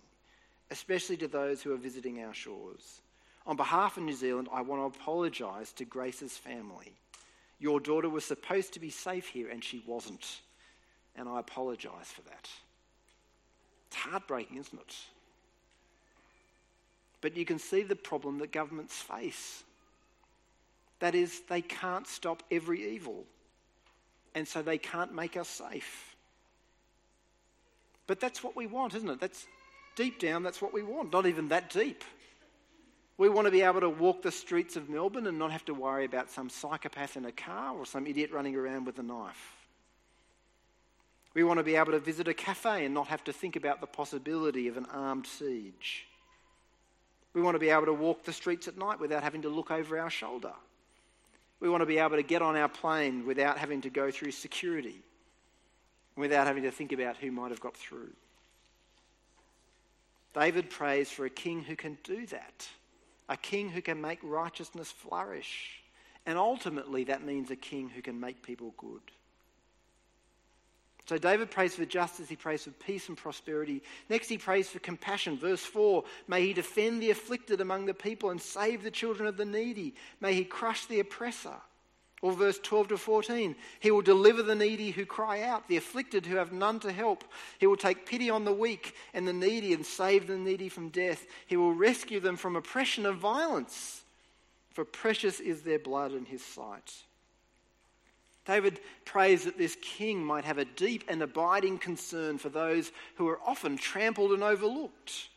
especially 0.70 1.18
to 1.18 1.28
those 1.28 1.64
who 1.64 1.74
are 1.74 1.78
visiting 1.78 2.24
our 2.24 2.34
shores. 2.34 3.02
On 3.48 3.56
behalf 3.56 3.98
of 3.98 4.04
New 4.04 4.14
Zealand, 4.14 4.50
I 4.54 4.62
want 4.62 4.82
to 4.94 5.00
apologise 5.00 5.74
to 5.74 5.86
Grace's 5.86 6.38
family. 6.38 6.94
Your 7.60 7.80
daughter 7.80 8.08
was 8.08 8.24
supposed 8.24 8.74
to 8.74 8.80
be 8.80 8.92
safe 8.92 9.28
here 9.28 9.50
and 9.50 9.64
she 9.64 9.84
wasn't. 9.88 10.42
And 11.16 11.28
I 11.28 11.40
apologise 11.40 12.12
for 12.14 12.22
that. 12.24 12.48
It's 13.88 13.96
heartbreaking, 13.96 14.58
isn't 14.58 14.80
it? 14.80 14.96
But 17.22 17.36
you 17.36 17.46
can 17.46 17.58
see 17.58 17.82
the 17.82 17.96
problem 17.96 18.38
that 18.40 18.52
governments 18.52 19.02
face. 19.02 19.64
That 21.00 21.16
is, 21.16 21.42
they 21.50 21.62
can't 21.62 22.08
stop 22.08 22.44
every 22.50 22.96
evil, 22.96 23.26
and 24.34 24.48
so 24.48 24.62
they 24.62 24.78
can't 24.78 25.14
make 25.14 25.38
us 25.38 25.48
safe. 25.48 26.16
But 28.08 28.20
that's 28.20 28.44
what 28.44 28.56
we 28.56 28.68
want, 28.68 28.96
isn't 28.96 29.10
it? 29.10 29.20
That's 29.20 29.46
deep 29.96 30.20
down, 30.20 30.44
that's 30.44 30.62
what 30.62 30.74
we 30.74 30.82
want. 30.82 31.12
Not 31.12 31.26
even 31.26 31.50
that 31.50 31.70
deep. 31.70 32.04
We 33.18 33.30
want 33.30 33.46
to 33.46 33.52
be 33.52 33.64
able 33.64 33.82
to 33.82 33.90
walk 33.90 34.22
the 34.22 34.32
streets 34.32 34.76
of 34.76 34.90
Melbourne 34.90 35.28
and 35.28 35.40
not 35.40 35.52
have 35.52 35.66
to 35.66 35.74
worry 35.74 36.06
about 36.06 36.30
some 36.30 36.50
psychopath 36.50 37.18
in 37.18 37.26
a 37.26 37.32
car 37.32 37.76
or 37.76 37.86
some 37.86 38.06
idiot 38.06 38.32
running 38.32 38.56
around 38.56 38.86
with 38.86 39.00
a 39.00 39.04
knife. 39.04 39.56
We 41.34 41.44
want 41.44 41.60
to 41.60 41.64
be 41.64 41.76
able 41.76 41.92
to 41.92 42.00
visit 42.00 42.28
a 42.28 42.34
cafe 42.34 42.86
and 42.86 42.94
not 42.94 43.08
have 43.08 43.24
to 43.26 43.34
think 43.34 43.56
about 43.56 43.82
the 43.82 43.88
possibility 43.88 44.68
of 44.68 44.78
an 44.78 44.88
armed 44.92 45.28
siege. 45.28 46.08
We 47.34 47.42
want 47.42 47.56
to 47.56 47.60
be 47.60 47.70
able 47.70 47.86
to 47.86 47.94
walk 47.94 48.24
the 48.24 48.34
streets 48.34 48.68
at 48.68 48.78
night 48.78 49.00
without 49.00 49.24
having 49.24 49.44
to 49.44 49.50
look 49.50 49.70
over 49.70 50.00
our 50.00 50.10
shoulder. 50.10 50.54
We 51.60 51.70
want 51.70 51.82
to 51.82 51.86
be 51.86 51.98
able 51.98 52.18
to 52.18 52.24
get 52.24 52.42
on 52.42 52.56
our 52.56 52.70
plane 52.70 53.26
without 53.26 53.58
having 53.58 53.82
to 53.82 53.90
go 53.90 54.12
through 54.12 54.32
security, 54.32 55.02
without 56.16 56.48
having 56.48 56.64
to 56.64 56.72
think 56.72 56.92
about 56.92 57.18
who 57.18 57.32
might 57.32 57.50
have 57.50 57.60
got 57.60 57.76
through. 57.76 58.12
David 60.34 60.70
prays 60.70 61.10
for 61.10 61.26
a 61.26 61.32
king 61.32 61.64
who 61.64 61.76
can 61.76 61.98
do 62.04 62.28
that, 62.28 62.68
a 63.28 63.38
king 63.38 63.70
who 63.70 63.82
can 63.82 64.00
make 64.00 64.20
righteousness 64.22 64.92
flourish. 64.92 65.82
And 66.28 66.38
ultimately, 66.38 67.06
that 67.06 67.24
means 67.24 67.50
a 67.50 67.56
king 67.56 67.90
who 67.90 68.02
can 68.02 68.20
make 68.20 68.44
people 68.44 68.74
good. 68.78 69.02
So 71.08 71.18
David 71.18 71.50
prays 71.50 71.74
for 71.74 71.86
justice, 71.86 72.28
he 72.28 72.36
prays 72.36 72.66
for 72.66 72.72
peace 72.72 73.08
and 73.08 73.18
prosperity. 73.18 73.82
Next, 74.10 74.28
he 74.28 74.38
prays 74.38 74.68
for 74.68 74.80
compassion. 74.80 75.38
Verse 75.38 75.62
4 75.62 76.04
May 76.28 76.48
he 76.48 76.54
defend 76.54 77.02
the 77.02 77.12
afflicted 77.12 77.62
among 77.62 77.86
the 77.86 77.94
people 77.94 78.30
and 78.30 78.42
save 78.42 78.84
the 78.84 78.92
children 78.92 79.26
of 79.26 79.38
the 79.38 79.46
needy. 79.46 79.96
May 80.20 80.34
he 80.34 80.44
crush 80.44 80.86
the 80.86 81.00
oppressor. 81.00 81.56
Or 82.22 82.34
verse 82.34 82.60
12 82.60 82.90
to 82.90 82.98
14 82.98 83.56
He 83.80 83.92
will 83.92 84.02
deliver 84.02 84.44
the 84.44 84.56
needy 84.56 84.92
who 84.92 85.06
cry 85.06 85.44
out, 85.44 85.68
the 85.70 85.78
afflicted 85.78 86.26
who 86.26 86.36
have 86.36 86.52
none 86.52 86.80
to 86.82 86.92
help. 86.92 87.24
He 87.60 87.68
will 87.68 87.78
take 87.78 88.06
pity 88.06 88.30
on 88.30 88.44
the 88.44 88.52
weak 88.52 88.94
and 89.14 89.26
the 89.26 89.34
needy 89.34 89.74
and 89.74 89.86
save 89.86 90.28
the 90.28 90.38
needy 90.38 90.68
from 90.68 90.90
death. 90.90 91.26
He 91.46 91.56
will 91.56 91.74
rescue 91.74 92.20
them 92.20 92.36
from 92.36 92.58
oppression 92.58 93.06
and 93.06 93.18
violence, 93.18 94.04
for 94.72 94.84
precious 94.84 95.40
is 95.40 95.62
their 95.62 95.80
blood 95.80 96.12
in 96.12 96.26
his 96.26 96.44
sight. 96.44 96.94
David 98.48 98.80
prays 99.04 99.44
that 99.44 99.58
this 99.58 99.76
king 99.82 100.24
might 100.24 100.46
have 100.46 100.58
a 100.58 100.66
deep 100.66 101.04
and 101.10 101.22
abiding 101.22 101.78
concern 101.80 102.38
for 102.38 102.48
those 102.48 102.94
who 103.16 103.28
are 103.28 103.40
often 103.46 103.78
trampled 103.78 104.32
and 104.32 104.42
overlooked. 104.42 105.28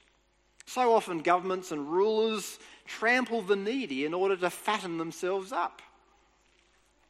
So 0.65 0.95
often, 0.95 1.19
governments 1.19 1.73
and 1.73 1.91
rulers 1.91 2.61
trample 2.87 3.43
the 3.43 3.57
needy 3.57 4.05
in 4.05 4.15
order 4.15 4.37
to 4.37 4.49
fatten 4.49 4.99
themselves 4.99 5.51
up. 5.51 5.83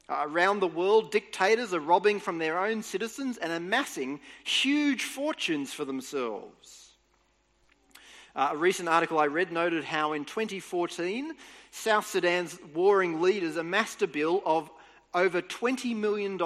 Around 0.09 0.61
the 0.61 0.67
world, 0.67 1.13
dictators 1.13 1.75
are 1.75 1.81
robbing 1.81 2.19
from 2.19 2.39
their 2.39 2.59
own 2.59 2.83
citizens 2.83 3.37
and 3.37 3.53
amassing 3.53 4.21
huge 4.43 5.05
fortunes 5.05 5.73
for 5.73 5.85
themselves. 5.85 6.93
Uh, 8.35 8.51
a 8.53 8.57
recent 8.57 8.89
article 8.89 9.19
I 9.19 9.27
read 9.27 9.53
noted 9.53 9.85
how 9.85 10.15
in 10.15 10.25
2014, 10.25 11.35
South 11.71 12.07
Sudan's 12.07 12.59
warring 12.75 13.21
leaders 13.21 13.57
amassed 13.57 14.03
a 14.03 14.07
bill 14.07 14.43
of 14.47 14.71
over 15.15 15.43
$20 15.43 15.97
million 15.97 16.41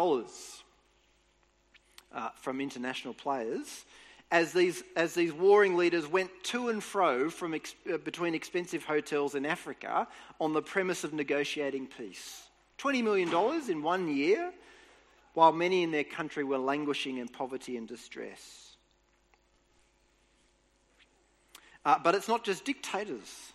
uh, 2.15 2.29
from 2.37 2.61
international 2.61 3.15
players 3.15 3.85
as 4.31 4.53
these, 4.53 4.83
as 4.97 5.15
these 5.15 5.33
warring 5.33 5.77
leaders 5.77 6.07
went 6.07 6.31
to 6.43 6.69
and 6.69 6.83
fro 6.83 7.31
from 7.31 7.55
ex, 7.55 7.75
uh, 7.93 7.99
between 7.99 8.35
expensive 8.35 8.85
hotels 8.85 9.35
in 9.35 9.47
Africa 9.47 10.09
on 10.41 10.53
the 10.53 10.63
premise 10.63 11.05
of 11.05 11.13
negotiating 11.13 11.87
peace. 11.87 12.49
$20 12.79 13.05
million 13.05 13.29
in 13.71 13.83
one 13.83 14.15
year, 14.15 14.53
while 15.35 15.53
many 15.53 15.83
in 15.83 15.91
their 15.91 16.05
country 16.05 16.43
were 16.43 16.59
languishing 16.59 17.19
in 17.19 17.29
poverty 17.29 17.77
and 17.77 17.87
distress. 17.87 18.77
Uh, 21.85 21.99
but 22.03 22.15
it's 22.15 22.29
not 22.29 22.45
just 22.45 22.65
dictators. 22.65 23.53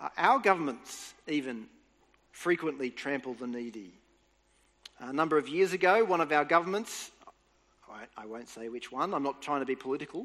Uh, 0.00 0.08
our 0.18 0.38
governments, 0.38 1.14
even, 1.26 1.66
frequently 2.38 2.88
trample 2.88 3.34
the 3.34 3.48
needy. 3.48 3.92
A 5.00 5.12
number 5.12 5.38
of 5.38 5.48
years 5.48 5.72
ago, 5.72 6.04
one 6.04 6.20
of 6.20 6.30
our 6.30 6.44
governments, 6.44 7.10
I 8.16 8.26
won't 8.26 8.48
say 8.48 8.68
which 8.68 8.92
one, 8.92 9.12
I'm 9.12 9.24
not 9.24 9.42
trying 9.42 9.58
to 9.58 9.66
be 9.66 9.74
political, 9.74 10.24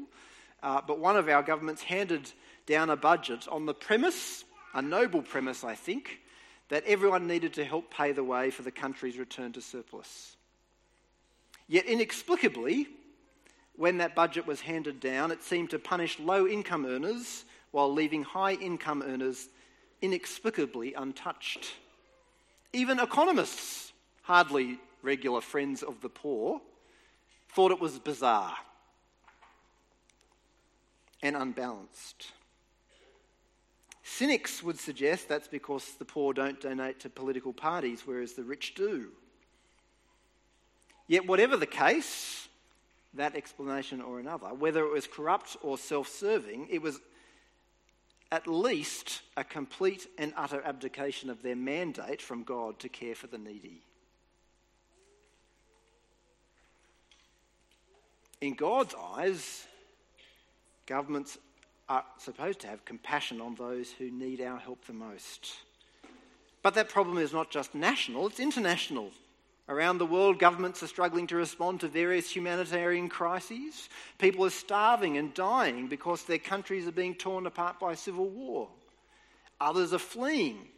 uh, 0.62 0.80
but 0.86 1.00
one 1.00 1.16
of 1.16 1.28
our 1.28 1.42
governments 1.42 1.82
handed 1.82 2.30
down 2.66 2.88
a 2.88 2.94
budget 2.94 3.48
on 3.48 3.66
the 3.66 3.74
premise, 3.74 4.44
a 4.74 4.80
noble 4.80 5.22
premise, 5.22 5.64
I 5.64 5.74
think, 5.74 6.20
that 6.68 6.84
everyone 6.86 7.26
needed 7.26 7.54
to 7.54 7.64
help 7.64 7.92
pay 7.92 8.12
the 8.12 8.22
way 8.22 8.50
for 8.50 8.62
the 8.62 8.70
country's 8.70 9.18
return 9.18 9.52
to 9.54 9.60
surplus. 9.60 10.36
Yet, 11.66 11.86
inexplicably, 11.86 12.86
when 13.74 13.98
that 13.98 14.14
budget 14.14 14.46
was 14.46 14.60
handed 14.60 15.00
down, 15.00 15.32
it 15.32 15.42
seemed 15.42 15.70
to 15.70 15.80
punish 15.80 16.20
low 16.20 16.46
income 16.46 16.86
earners 16.86 17.44
while 17.72 17.92
leaving 17.92 18.22
high 18.22 18.52
income 18.52 19.02
earners 19.04 19.48
inexplicably 20.00 20.94
untouched. 20.94 21.74
Even 22.74 22.98
economists, 22.98 23.92
hardly 24.22 24.78
regular 25.00 25.40
friends 25.40 25.82
of 25.82 26.00
the 26.00 26.08
poor, 26.08 26.60
thought 27.54 27.70
it 27.70 27.80
was 27.80 27.98
bizarre. 27.98 28.56
and 31.22 31.36
unbalanced. 31.36 32.32
Cynics 34.02 34.62
would 34.62 34.78
suggest 34.78 35.26
that's 35.26 35.48
because 35.48 35.94
the 35.94 36.04
poor 36.04 36.34
don't 36.34 36.60
donate 36.60 37.00
to 37.00 37.08
political 37.08 37.54
parties, 37.54 38.02
whereas 38.04 38.34
the 38.34 38.44
rich 38.44 38.74
do. 38.74 39.08
Yet, 41.08 41.26
whatever 41.26 41.56
the 41.56 41.66
case, 41.66 42.46
that 43.14 43.34
explanation 43.34 44.02
or 44.02 44.20
another, 44.20 44.48
whether 44.48 44.84
it 44.84 44.92
was 44.92 45.06
corrupt 45.06 45.56
or 45.62 45.78
self 45.78 46.08
serving, 46.08 46.68
it 46.70 46.82
was 46.82 47.00
at 48.32 48.46
least 48.46 49.22
a 49.36 49.44
complete 49.44 50.08
and 50.18 50.32
utter 50.36 50.62
abdication 50.64 51.30
of 51.30 51.42
their 51.42 51.56
mandate 51.56 52.20
from 52.20 52.42
God 52.42 52.78
to 52.80 52.88
care 52.88 53.14
for 53.14 53.26
the 53.26 53.38
needy. 53.38 53.82
In 58.40 58.54
God's 58.54 58.94
eyes, 58.94 59.66
governments 60.86 61.38
are 61.88 62.04
supposed 62.18 62.60
to 62.60 62.66
have 62.66 62.84
compassion 62.84 63.40
on 63.40 63.54
those 63.54 63.90
who 63.90 64.10
need 64.10 64.40
our 64.40 64.58
help 64.58 64.84
the 64.84 64.92
most. 64.92 65.52
But 66.62 66.74
that 66.74 66.88
problem 66.88 67.18
is 67.18 67.32
not 67.32 67.50
just 67.50 67.74
national, 67.74 68.26
it's 68.26 68.40
international. 68.40 69.12
Around 69.66 69.98
the 69.98 70.06
world, 70.06 70.38
governments 70.38 70.82
are 70.82 70.88
struggling 70.88 71.26
to 71.28 71.36
respond 71.36 71.80
to 71.80 71.88
various 71.88 72.30
humanitarian 72.30 73.08
crises. 73.08 73.88
People 74.18 74.44
are 74.44 74.50
starving 74.50 75.16
and 75.16 75.32
dying 75.32 75.88
because 75.88 76.24
their 76.24 76.38
countries 76.38 76.86
are 76.86 76.92
being 76.92 77.14
torn 77.14 77.46
apart 77.46 77.80
by 77.80 77.94
civil 77.94 78.28
war. 78.28 78.68
Others 79.60 79.94
are 79.94 79.98
fleeing 79.98 80.68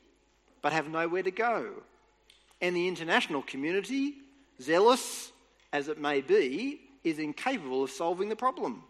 but 0.63 0.73
have 0.73 0.89
nowhere 0.89 1.23
to 1.23 1.31
go. 1.31 1.71
And 2.61 2.77
the 2.77 2.89
international 2.89 3.43
community, 3.43 4.15
zealous 4.61 5.33
as 5.73 5.89
it 5.89 6.01
may 6.01 6.21
be, 6.21 6.81
is 7.03 7.19
incapable 7.19 7.85
of 7.85 7.91
solving 7.91 8.29
the 8.29 8.37
problem. 8.37 8.83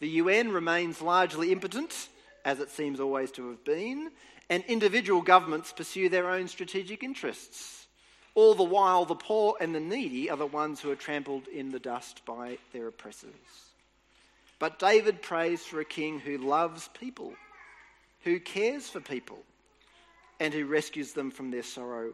The 0.00 0.08
UN 0.08 0.50
remains 0.50 1.02
largely 1.02 1.52
impotent, 1.52 2.08
as 2.44 2.58
it 2.58 2.70
seems 2.70 3.00
always 3.00 3.30
to 3.32 3.50
have 3.50 3.64
been, 3.64 4.10
and 4.48 4.64
individual 4.64 5.20
governments 5.20 5.72
pursue 5.72 6.08
their 6.08 6.30
own 6.30 6.48
strategic 6.48 7.02
interests. 7.02 7.79
All 8.34 8.54
the 8.54 8.62
while, 8.62 9.04
the 9.04 9.14
poor 9.14 9.56
and 9.60 9.74
the 9.74 9.80
needy 9.80 10.30
are 10.30 10.36
the 10.36 10.46
ones 10.46 10.80
who 10.80 10.90
are 10.90 10.96
trampled 10.96 11.48
in 11.48 11.70
the 11.70 11.80
dust 11.80 12.24
by 12.24 12.58
their 12.72 12.86
oppressors. 12.86 13.32
But 14.58 14.78
David 14.78 15.22
prays 15.22 15.62
for 15.62 15.80
a 15.80 15.84
king 15.84 16.20
who 16.20 16.38
loves 16.38 16.88
people, 16.88 17.32
who 18.22 18.38
cares 18.38 18.88
for 18.88 19.00
people, 19.00 19.38
and 20.38 20.54
who 20.54 20.66
rescues 20.66 21.12
them 21.12 21.30
from 21.30 21.50
their 21.50 21.62
sorrow 21.62 22.12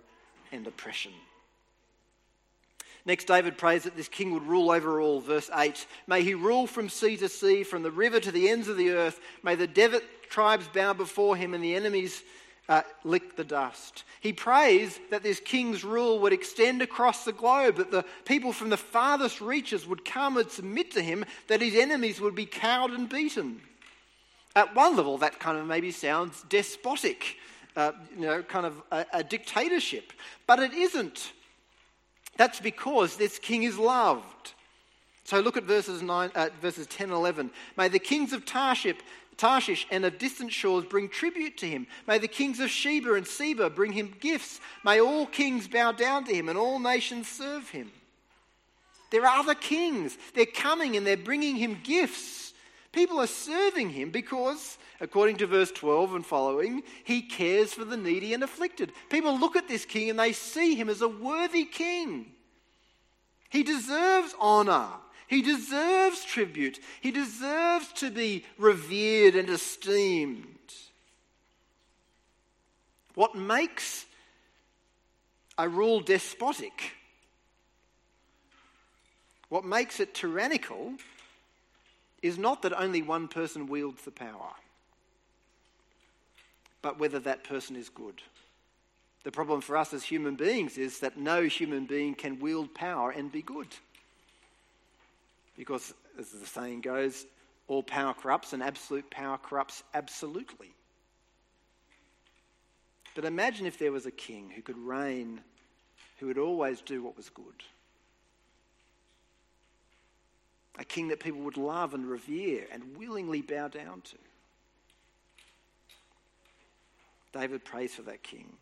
and 0.52 0.66
oppression. 0.66 1.12
Next, 3.04 3.26
David 3.26 3.56
prays 3.56 3.84
that 3.84 3.96
this 3.96 4.08
king 4.08 4.32
would 4.32 4.46
rule 4.46 4.70
over 4.70 5.00
all. 5.00 5.20
Verse 5.20 5.48
8 5.54 5.86
May 6.08 6.22
he 6.22 6.34
rule 6.34 6.66
from 6.66 6.88
sea 6.88 7.16
to 7.18 7.28
sea, 7.28 7.62
from 7.62 7.82
the 7.82 7.90
river 7.90 8.18
to 8.18 8.32
the 8.32 8.48
ends 8.48 8.68
of 8.68 8.76
the 8.76 8.90
earth. 8.90 9.20
May 9.44 9.54
the 9.54 9.68
Devitt 9.68 10.04
tribes 10.28 10.66
bow 10.68 10.92
before 10.92 11.36
him 11.36 11.54
and 11.54 11.62
the 11.62 11.76
enemies 11.76 12.22
uh, 12.68 12.82
lick 13.04 13.36
the 13.36 13.44
dust. 13.44 14.04
He 14.20 14.32
prays 14.32 14.98
that 15.10 15.22
this 15.22 15.40
king's 15.40 15.84
rule 15.84 16.18
would 16.20 16.32
extend 16.32 16.82
across 16.82 17.24
the 17.24 17.32
globe, 17.32 17.76
that 17.76 17.90
the 17.90 18.04
people 18.24 18.52
from 18.52 18.70
the 18.70 18.76
farthest 18.76 19.40
reaches 19.40 19.86
would 19.86 20.04
come 20.04 20.36
and 20.36 20.50
submit 20.50 20.90
to 20.92 21.02
him, 21.02 21.24
that 21.48 21.60
his 21.60 21.76
enemies 21.76 22.20
would 22.20 22.34
be 22.34 22.46
cowed 22.46 22.90
and 22.90 23.08
beaten. 23.08 23.60
At 24.54 24.74
one 24.74 24.96
level, 24.96 25.18
that 25.18 25.38
kind 25.38 25.58
of 25.58 25.66
maybe 25.66 25.90
sounds 25.90 26.44
despotic, 26.48 27.36
uh, 27.76 27.92
you 28.16 28.26
know, 28.26 28.42
kind 28.42 28.66
of 28.66 28.82
a, 28.90 29.06
a 29.12 29.24
dictatorship. 29.24 30.12
But 30.46 30.60
it 30.60 30.72
isn't. 30.72 31.32
That's 32.36 32.60
because 32.60 33.16
this 33.16 33.38
king 33.38 33.62
is 33.62 33.78
loved. 33.78 34.54
So 35.24 35.40
look 35.40 35.56
at 35.56 35.64
verses, 35.64 36.02
nine, 36.02 36.30
uh, 36.34 36.50
verses 36.62 36.86
10 36.86 37.08
and 37.08 37.16
11. 37.16 37.50
May 37.76 37.88
the 37.88 37.98
kings 37.98 38.32
of 38.32 38.44
Tarshish 38.44 38.96
Tarshish 39.36 39.86
and 39.90 40.04
of 40.04 40.18
distant 40.18 40.52
shores 40.52 40.84
bring 40.84 41.08
tribute 41.08 41.58
to 41.58 41.68
him. 41.68 41.86
May 42.06 42.18
the 42.18 42.28
kings 42.28 42.58
of 42.60 42.70
Sheba 42.70 43.14
and 43.14 43.26
Seba 43.26 43.68
bring 43.68 43.92
him 43.92 44.14
gifts. 44.18 44.60
May 44.84 45.00
all 45.00 45.26
kings 45.26 45.68
bow 45.68 45.92
down 45.92 46.24
to 46.24 46.34
him 46.34 46.48
and 46.48 46.58
all 46.58 46.78
nations 46.78 47.28
serve 47.28 47.68
him. 47.68 47.90
There 49.10 49.26
are 49.26 49.38
other 49.38 49.54
kings. 49.54 50.16
They're 50.34 50.46
coming 50.46 50.96
and 50.96 51.06
they're 51.06 51.16
bringing 51.16 51.56
him 51.56 51.78
gifts. 51.82 52.54
People 52.92 53.20
are 53.20 53.26
serving 53.26 53.90
him 53.90 54.10
because, 54.10 54.78
according 55.00 55.36
to 55.36 55.46
verse 55.46 55.70
12 55.70 56.14
and 56.14 56.26
following, 56.26 56.82
he 57.04 57.20
cares 57.20 57.74
for 57.74 57.84
the 57.84 57.96
needy 57.96 58.32
and 58.32 58.42
afflicted. 58.42 58.90
People 59.10 59.38
look 59.38 59.54
at 59.54 59.68
this 59.68 59.84
king 59.84 60.08
and 60.08 60.18
they 60.18 60.32
see 60.32 60.74
him 60.74 60.88
as 60.88 61.02
a 61.02 61.08
worthy 61.08 61.66
king. 61.66 62.32
He 63.50 63.62
deserves 63.62 64.34
honor. 64.40 64.88
He 65.28 65.42
deserves 65.42 66.24
tribute. 66.24 66.78
He 67.00 67.10
deserves 67.10 67.92
to 67.94 68.10
be 68.10 68.44
revered 68.58 69.34
and 69.34 69.48
esteemed. 69.48 70.46
What 73.14 73.34
makes 73.34 74.04
a 75.58 75.68
rule 75.68 76.00
despotic, 76.00 76.92
what 79.48 79.64
makes 79.64 80.00
it 80.00 80.14
tyrannical, 80.14 80.92
is 82.22 82.38
not 82.38 82.62
that 82.62 82.78
only 82.78 83.02
one 83.02 83.26
person 83.26 83.66
wields 83.66 84.02
the 84.02 84.10
power, 84.10 84.52
but 86.82 86.98
whether 86.98 87.18
that 87.20 87.44
person 87.44 87.74
is 87.74 87.88
good. 87.88 88.22
The 89.24 89.32
problem 89.32 89.60
for 89.60 89.76
us 89.76 89.92
as 89.92 90.04
human 90.04 90.36
beings 90.36 90.78
is 90.78 91.00
that 91.00 91.16
no 91.16 91.42
human 91.44 91.86
being 91.86 92.14
can 92.14 92.38
wield 92.38 92.74
power 92.74 93.10
and 93.10 93.32
be 93.32 93.42
good. 93.42 93.68
Because, 95.56 95.94
as 96.18 96.30
the 96.30 96.46
saying 96.46 96.82
goes, 96.82 97.26
all 97.68 97.82
power 97.82 98.14
corrupts 98.14 98.52
and 98.52 98.62
absolute 98.62 99.10
power 99.10 99.38
corrupts 99.38 99.82
absolutely. 99.94 100.72
But 103.14 103.24
imagine 103.24 103.66
if 103.66 103.78
there 103.78 103.92
was 103.92 104.06
a 104.06 104.10
king 104.10 104.50
who 104.54 104.62
could 104.62 104.78
reign, 104.78 105.40
who 106.18 106.26
would 106.26 106.38
always 106.38 106.82
do 106.82 107.02
what 107.02 107.16
was 107.16 107.30
good. 107.30 107.62
A 110.78 110.84
king 110.84 111.08
that 111.08 111.20
people 111.20 111.40
would 111.40 111.56
love 111.56 111.94
and 111.94 112.06
revere 112.06 112.66
and 112.70 112.96
willingly 112.96 113.40
bow 113.40 113.68
down 113.68 114.02
to. 114.02 114.16
David 117.32 117.64
prays 117.64 117.94
for 117.94 118.02
that 118.02 118.22
king. 118.22 118.52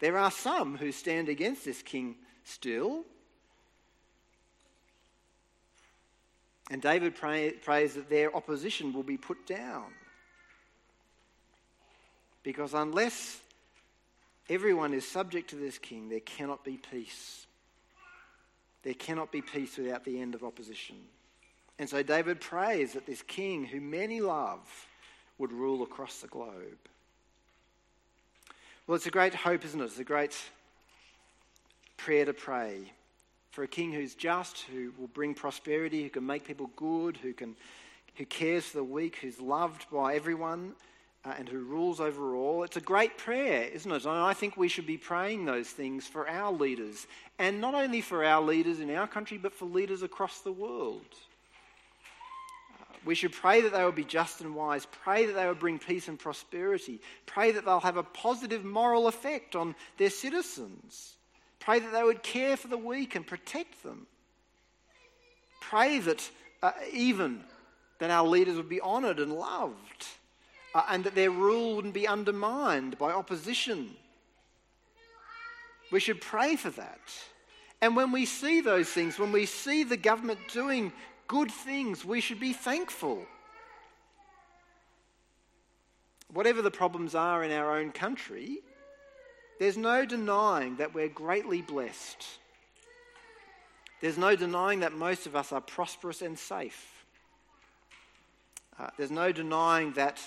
There 0.00 0.16
are 0.16 0.30
some 0.30 0.76
who 0.76 0.92
stand 0.92 1.28
against 1.28 1.64
this 1.64 1.82
king 1.82 2.16
still, 2.44 3.04
And 6.70 6.82
David 6.82 7.14
pray, 7.14 7.52
prays 7.52 7.94
that 7.94 8.10
their 8.10 8.34
opposition 8.34 8.92
will 8.92 9.04
be 9.04 9.16
put 9.16 9.46
down. 9.46 9.84
Because 12.42 12.74
unless 12.74 13.40
everyone 14.48 14.92
is 14.92 15.06
subject 15.06 15.50
to 15.50 15.56
this 15.56 15.78
king, 15.78 16.08
there 16.08 16.20
cannot 16.20 16.64
be 16.64 16.76
peace. 16.76 17.46
There 18.82 18.94
cannot 18.94 19.32
be 19.32 19.42
peace 19.42 19.76
without 19.76 20.04
the 20.04 20.20
end 20.20 20.34
of 20.34 20.44
opposition. 20.44 20.96
And 21.78 21.88
so 21.88 22.02
David 22.02 22.40
prays 22.40 22.94
that 22.94 23.06
this 23.06 23.22
king, 23.22 23.64
who 23.64 23.80
many 23.80 24.20
love, 24.20 24.60
would 25.38 25.52
rule 25.52 25.82
across 25.82 26.20
the 26.20 26.28
globe. 26.28 26.78
Well, 28.86 28.96
it's 28.96 29.06
a 29.06 29.10
great 29.10 29.34
hope, 29.34 29.64
isn't 29.64 29.80
it? 29.80 29.84
It's 29.84 29.98
a 29.98 30.04
great 30.04 30.36
prayer 31.96 32.24
to 32.24 32.32
pray 32.32 32.92
for 33.56 33.62
a 33.62 33.68
king 33.68 33.90
who's 33.90 34.14
just, 34.14 34.66
who 34.70 34.92
will 34.98 35.06
bring 35.08 35.32
prosperity, 35.32 36.02
who 36.02 36.10
can 36.10 36.26
make 36.26 36.44
people 36.44 36.68
good, 36.76 37.16
who, 37.16 37.32
can, 37.32 37.56
who 38.16 38.26
cares 38.26 38.66
for 38.66 38.76
the 38.76 38.84
weak, 38.84 39.16
who's 39.16 39.40
loved 39.40 39.86
by 39.90 40.14
everyone, 40.14 40.74
uh, 41.24 41.32
and 41.38 41.48
who 41.48 41.60
rules 41.60 41.98
over 41.98 42.36
all. 42.36 42.64
It's 42.64 42.76
a 42.76 42.82
great 42.82 43.16
prayer, 43.16 43.62
isn't 43.72 43.90
it? 43.90 44.04
And 44.04 44.12
I 44.12 44.34
think 44.34 44.58
we 44.58 44.68
should 44.68 44.86
be 44.86 44.98
praying 44.98 45.46
those 45.46 45.68
things 45.68 46.06
for 46.06 46.28
our 46.28 46.52
leaders, 46.52 47.06
and 47.38 47.58
not 47.58 47.74
only 47.74 48.02
for 48.02 48.26
our 48.26 48.42
leaders 48.42 48.78
in 48.78 48.94
our 48.94 49.06
country, 49.06 49.38
but 49.38 49.54
for 49.54 49.64
leaders 49.64 50.02
across 50.02 50.42
the 50.42 50.52
world. 50.52 51.00
We 53.06 53.14
should 53.14 53.32
pray 53.32 53.62
that 53.62 53.72
they 53.72 53.84
will 53.84 53.90
be 53.90 54.04
just 54.04 54.42
and 54.42 54.54
wise. 54.54 54.86
Pray 55.02 55.24
that 55.24 55.32
they 55.34 55.46
will 55.46 55.54
bring 55.54 55.78
peace 55.78 56.08
and 56.08 56.18
prosperity. 56.18 57.00
Pray 57.24 57.52
that 57.52 57.64
they'll 57.64 57.80
have 57.80 57.96
a 57.96 58.02
positive 58.02 58.66
moral 58.66 59.08
effect 59.08 59.56
on 59.56 59.74
their 59.96 60.10
citizens. 60.10 61.16
Pray 61.66 61.80
that 61.80 61.92
they 61.92 62.04
would 62.04 62.22
care 62.22 62.56
for 62.56 62.68
the 62.68 62.78
weak 62.78 63.16
and 63.16 63.26
protect 63.26 63.82
them. 63.82 64.06
Pray 65.60 65.98
that 65.98 66.30
uh, 66.62 66.70
even 66.92 67.42
that 67.98 68.08
our 68.08 68.24
leaders 68.24 68.56
would 68.56 68.68
be 68.68 68.80
honoured 68.80 69.18
and 69.18 69.32
loved, 69.32 70.06
uh, 70.76 70.84
and 70.88 71.02
that 71.02 71.16
their 71.16 71.32
rule 71.32 71.74
wouldn't 71.74 71.92
be 71.92 72.06
undermined 72.06 72.96
by 72.98 73.10
opposition. 73.10 73.90
We 75.90 75.98
should 75.98 76.20
pray 76.20 76.54
for 76.54 76.70
that. 76.70 77.00
And 77.80 77.96
when 77.96 78.12
we 78.12 78.26
see 78.26 78.60
those 78.60 78.88
things, 78.88 79.18
when 79.18 79.32
we 79.32 79.44
see 79.44 79.82
the 79.82 79.96
government 79.96 80.38
doing 80.52 80.92
good 81.26 81.50
things, 81.50 82.04
we 82.04 82.20
should 82.20 82.38
be 82.38 82.52
thankful. 82.52 83.26
Whatever 86.32 86.62
the 86.62 86.70
problems 86.70 87.16
are 87.16 87.42
in 87.42 87.50
our 87.50 87.76
own 87.76 87.90
country, 87.90 88.60
there's 89.58 89.76
no 89.76 90.04
denying 90.04 90.76
that 90.76 90.94
we're 90.94 91.08
greatly 91.08 91.62
blessed. 91.62 92.26
There's 94.00 94.18
no 94.18 94.36
denying 94.36 94.80
that 94.80 94.92
most 94.92 95.26
of 95.26 95.34
us 95.34 95.52
are 95.52 95.60
prosperous 95.60 96.22
and 96.22 96.38
safe. 96.38 97.04
Uh, 98.78 98.90
there's 98.98 99.10
no 99.10 99.32
denying 99.32 99.92
that 99.92 100.20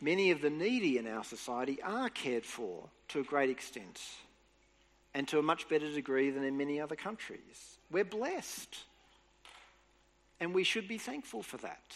many 0.00 0.30
of 0.30 0.40
the 0.40 0.48
needy 0.48 0.96
in 0.96 1.06
our 1.06 1.24
society 1.24 1.80
are 1.82 2.08
cared 2.08 2.46
for 2.46 2.88
to 3.08 3.20
a 3.20 3.24
great 3.24 3.50
extent 3.50 4.00
and 5.14 5.28
to 5.28 5.38
a 5.38 5.42
much 5.42 5.68
better 5.68 5.92
degree 5.92 6.30
than 6.30 6.44
in 6.44 6.56
many 6.56 6.80
other 6.80 6.96
countries. 6.96 7.78
We're 7.90 8.04
blessed. 8.04 8.78
And 10.38 10.54
we 10.54 10.64
should 10.64 10.88
be 10.88 10.96
thankful 10.96 11.42
for 11.42 11.58
that. 11.58 11.94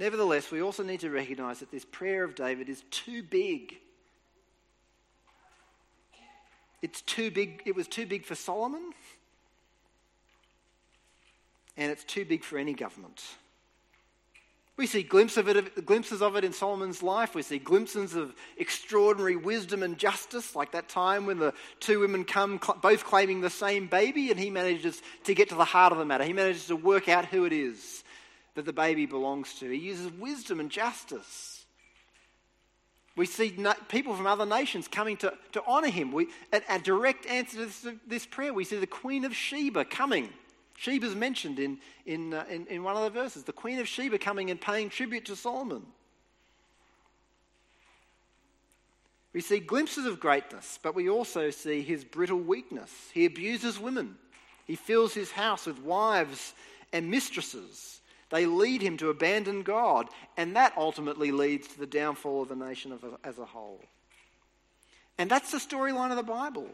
Nevertheless, 0.00 0.50
we 0.50 0.62
also 0.62 0.82
need 0.82 1.00
to 1.00 1.10
recognize 1.10 1.58
that 1.58 1.70
this 1.70 1.84
prayer 1.84 2.24
of 2.24 2.34
David 2.34 2.70
is 2.70 2.82
too 2.90 3.22
big. 3.22 3.76
It's 6.80 7.02
too 7.02 7.30
big. 7.30 7.60
It 7.66 7.76
was 7.76 7.86
too 7.86 8.06
big 8.06 8.24
for 8.24 8.34
Solomon, 8.34 8.94
and 11.76 11.92
it's 11.92 12.02
too 12.02 12.24
big 12.24 12.44
for 12.44 12.56
any 12.56 12.72
government. 12.72 13.22
We 14.78 14.86
see 14.86 15.02
glimpses 15.02 15.36
of, 15.36 15.48
it, 15.48 15.84
glimpses 15.84 16.22
of 16.22 16.34
it 16.34 16.44
in 16.44 16.54
Solomon's 16.54 17.02
life. 17.02 17.34
We 17.34 17.42
see 17.42 17.58
glimpses 17.58 18.14
of 18.14 18.34
extraordinary 18.56 19.36
wisdom 19.36 19.82
and 19.82 19.98
justice, 19.98 20.56
like 20.56 20.72
that 20.72 20.88
time 20.88 21.26
when 21.26 21.38
the 21.38 21.52
two 21.78 22.00
women 22.00 22.24
come, 22.24 22.58
both 22.80 23.04
claiming 23.04 23.42
the 23.42 23.50
same 23.50 23.86
baby, 23.86 24.30
and 24.30 24.40
he 24.40 24.48
manages 24.48 25.02
to 25.24 25.34
get 25.34 25.50
to 25.50 25.56
the 25.56 25.66
heart 25.66 25.92
of 25.92 25.98
the 25.98 26.06
matter. 26.06 26.24
He 26.24 26.32
manages 26.32 26.68
to 26.68 26.76
work 26.76 27.06
out 27.10 27.26
who 27.26 27.44
it 27.44 27.52
is 27.52 28.02
that 28.54 28.64
the 28.64 28.72
baby 28.72 29.06
belongs 29.06 29.54
to. 29.60 29.70
He 29.70 29.78
uses 29.78 30.10
wisdom 30.12 30.60
and 30.60 30.70
justice. 30.70 31.64
We 33.16 33.26
see 33.26 33.56
people 33.88 34.14
from 34.14 34.26
other 34.26 34.46
nations 34.46 34.88
coming 34.88 35.16
to, 35.18 35.34
to 35.52 35.64
honour 35.64 35.88
him. 35.88 36.12
We, 36.12 36.28
a, 36.52 36.62
a, 36.68 36.78
direct 36.78 37.26
answer 37.26 37.58
to 37.58 37.64
this, 37.66 37.86
this, 38.06 38.26
prayer, 38.26 38.54
we 38.54 38.64
see 38.64 38.78
the 38.78 38.86
Queen 38.86 39.24
of 39.24 39.34
Sheba 39.34 39.84
coming. 39.84 40.30
Sheba's 40.76 41.14
mentioned 41.14 41.58
in, 41.58 41.78
in, 42.06 42.32
uh, 42.32 42.44
in, 42.48 42.66
in 42.68 42.82
one 42.82 42.96
of 42.96 43.02
the 43.02 43.10
verses. 43.10 43.42
The 43.42 43.52
Queen 43.52 43.78
of 43.78 43.88
Sheba 43.88 44.18
coming 44.18 44.50
and 44.50 44.60
paying 44.60 44.88
tribute 44.88 45.26
to 45.26 45.36
Solomon. 45.36 45.82
We 49.32 49.40
see 49.40 49.60
glimpses 49.60 50.06
of 50.06 50.18
greatness, 50.18 50.78
but 50.82 50.94
we 50.94 51.08
also 51.08 51.50
see 51.50 51.82
his 51.82 52.04
brittle 52.04 52.40
weakness. 52.40 52.90
He 53.12 53.26
abuses 53.26 53.78
women. 53.78 54.16
He 54.66 54.76
fills 54.76 55.14
his 55.14 55.30
house 55.30 55.66
with 55.66 55.80
wives 55.82 56.54
and 56.92 57.10
mistresses. 57.10 57.99
They 58.30 58.46
lead 58.46 58.80
him 58.80 58.96
to 58.98 59.10
abandon 59.10 59.62
God, 59.62 60.08
and 60.36 60.54
that 60.56 60.72
ultimately 60.76 61.32
leads 61.32 61.68
to 61.68 61.78
the 61.78 61.86
downfall 61.86 62.42
of 62.42 62.48
the 62.48 62.56
nation 62.56 62.96
as 63.24 63.38
a 63.38 63.44
whole. 63.44 63.80
And 65.18 65.30
that's 65.30 65.50
the 65.50 65.58
storyline 65.58 66.10
of 66.10 66.16
the 66.16 66.22
Bible. 66.22 66.68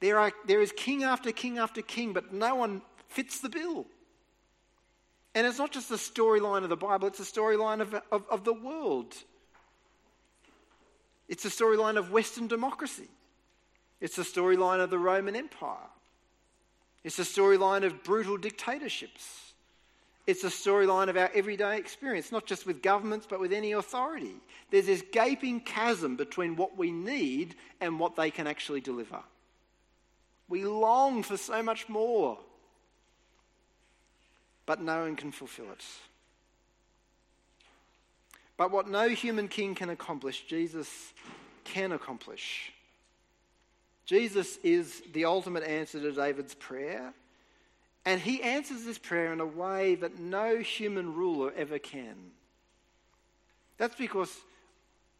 There, 0.00 0.18
are, 0.18 0.32
there 0.46 0.60
is 0.60 0.72
king 0.72 1.04
after 1.04 1.32
king 1.32 1.58
after 1.58 1.82
king, 1.82 2.12
but 2.12 2.32
no 2.32 2.54
one 2.54 2.82
fits 3.08 3.40
the 3.40 3.48
bill. 3.48 3.86
And 5.34 5.46
it's 5.46 5.58
not 5.58 5.70
just 5.70 5.88
the 5.88 5.96
storyline 5.96 6.62
of 6.62 6.70
the 6.70 6.76
Bible, 6.76 7.08
it's 7.08 7.18
the 7.18 7.40
storyline 7.40 7.80
of, 7.80 7.94
of, 8.10 8.24
of 8.30 8.44
the 8.44 8.54
world. 8.54 9.14
It's 11.28 11.42
the 11.42 11.50
storyline 11.50 11.98
of 11.98 12.10
Western 12.10 12.48
democracy. 12.48 13.08
It's 14.00 14.16
the 14.16 14.22
storyline 14.22 14.80
of 14.80 14.90
the 14.90 14.98
Roman 14.98 15.36
Empire. 15.36 15.76
It's 17.04 17.16
the 17.16 17.22
storyline 17.22 17.84
of 17.84 18.02
brutal 18.02 18.36
dictatorships. 18.36 19.47
It's 20.28 20.44
a 20.44 20.48
storyline 20.48 21.08
of 21.08 21.16
our 21.16 21.30
everyday 21.34 21.78
experience, 21.78 22.30
not 22.30 22.44
just 22.44 22.66
with 22.66 22.82
governments, 22.82 23.26
but 23.26 23.40
with 23.40 23.50
any 23.50 23.72
authority. 23.72 24.34
There's 24.70 24.84
this 24.84 25.02
gaping 25.10 25.60
chasm 25.60 26.16
between 26.16 26.54
what 26.54 26.76
we 26.76 26.90
need 26.90 27.54
and 27.80 27.98
what 27.98 28.14
they 28.14 28.30
can 28.30 28.46
actually 28.46 28.82
deliver. 28.82 29.20
We 30.46 30.66
long 30.66 31.22
for 31.22 31.38
so 31.38 31.62
much 31.62 31.88
more, 31.88 32.36
but 34.66 34.82
no 34.82 35.00
one 35.00 35.16
can 35.16 35.32
fulfill 35.32 35.72
it. 35.72 35.82
But 38.58 38.70
what 38.70 38.86
no 38.86 39.08
human 39.08 39.48
king 39.48 39.74
can 39.74 39.88
accomplish, 39.88 40.44
Jesus 40.44 41.14
can 41.64 41.90
accomplish. 41.90 42.70
Jesus 44.04 44.58
is 44.62 45.02
the 45.14 45.24
ultimate 45.24 45.64
answer 45.64 45.98
to 45.98 46.12
David's 46.12 46.54
prayer. 46.54 47.14
And 48.08 48.22
he 48.22 48.42
answers 48.42 48.84
this 48.84 48.96
prayer 48.96 49.34
in 49.34 49.40
a 49.40 49.44
way 49.44 49.94
that 49.96 50.18
no 50.18 50.56
human 50.56 51.14
ruler 51.14 51.52
ever 51.54 51.78
can. 51.78 52.16
That's 53.76 53.96
because 53.96 54.34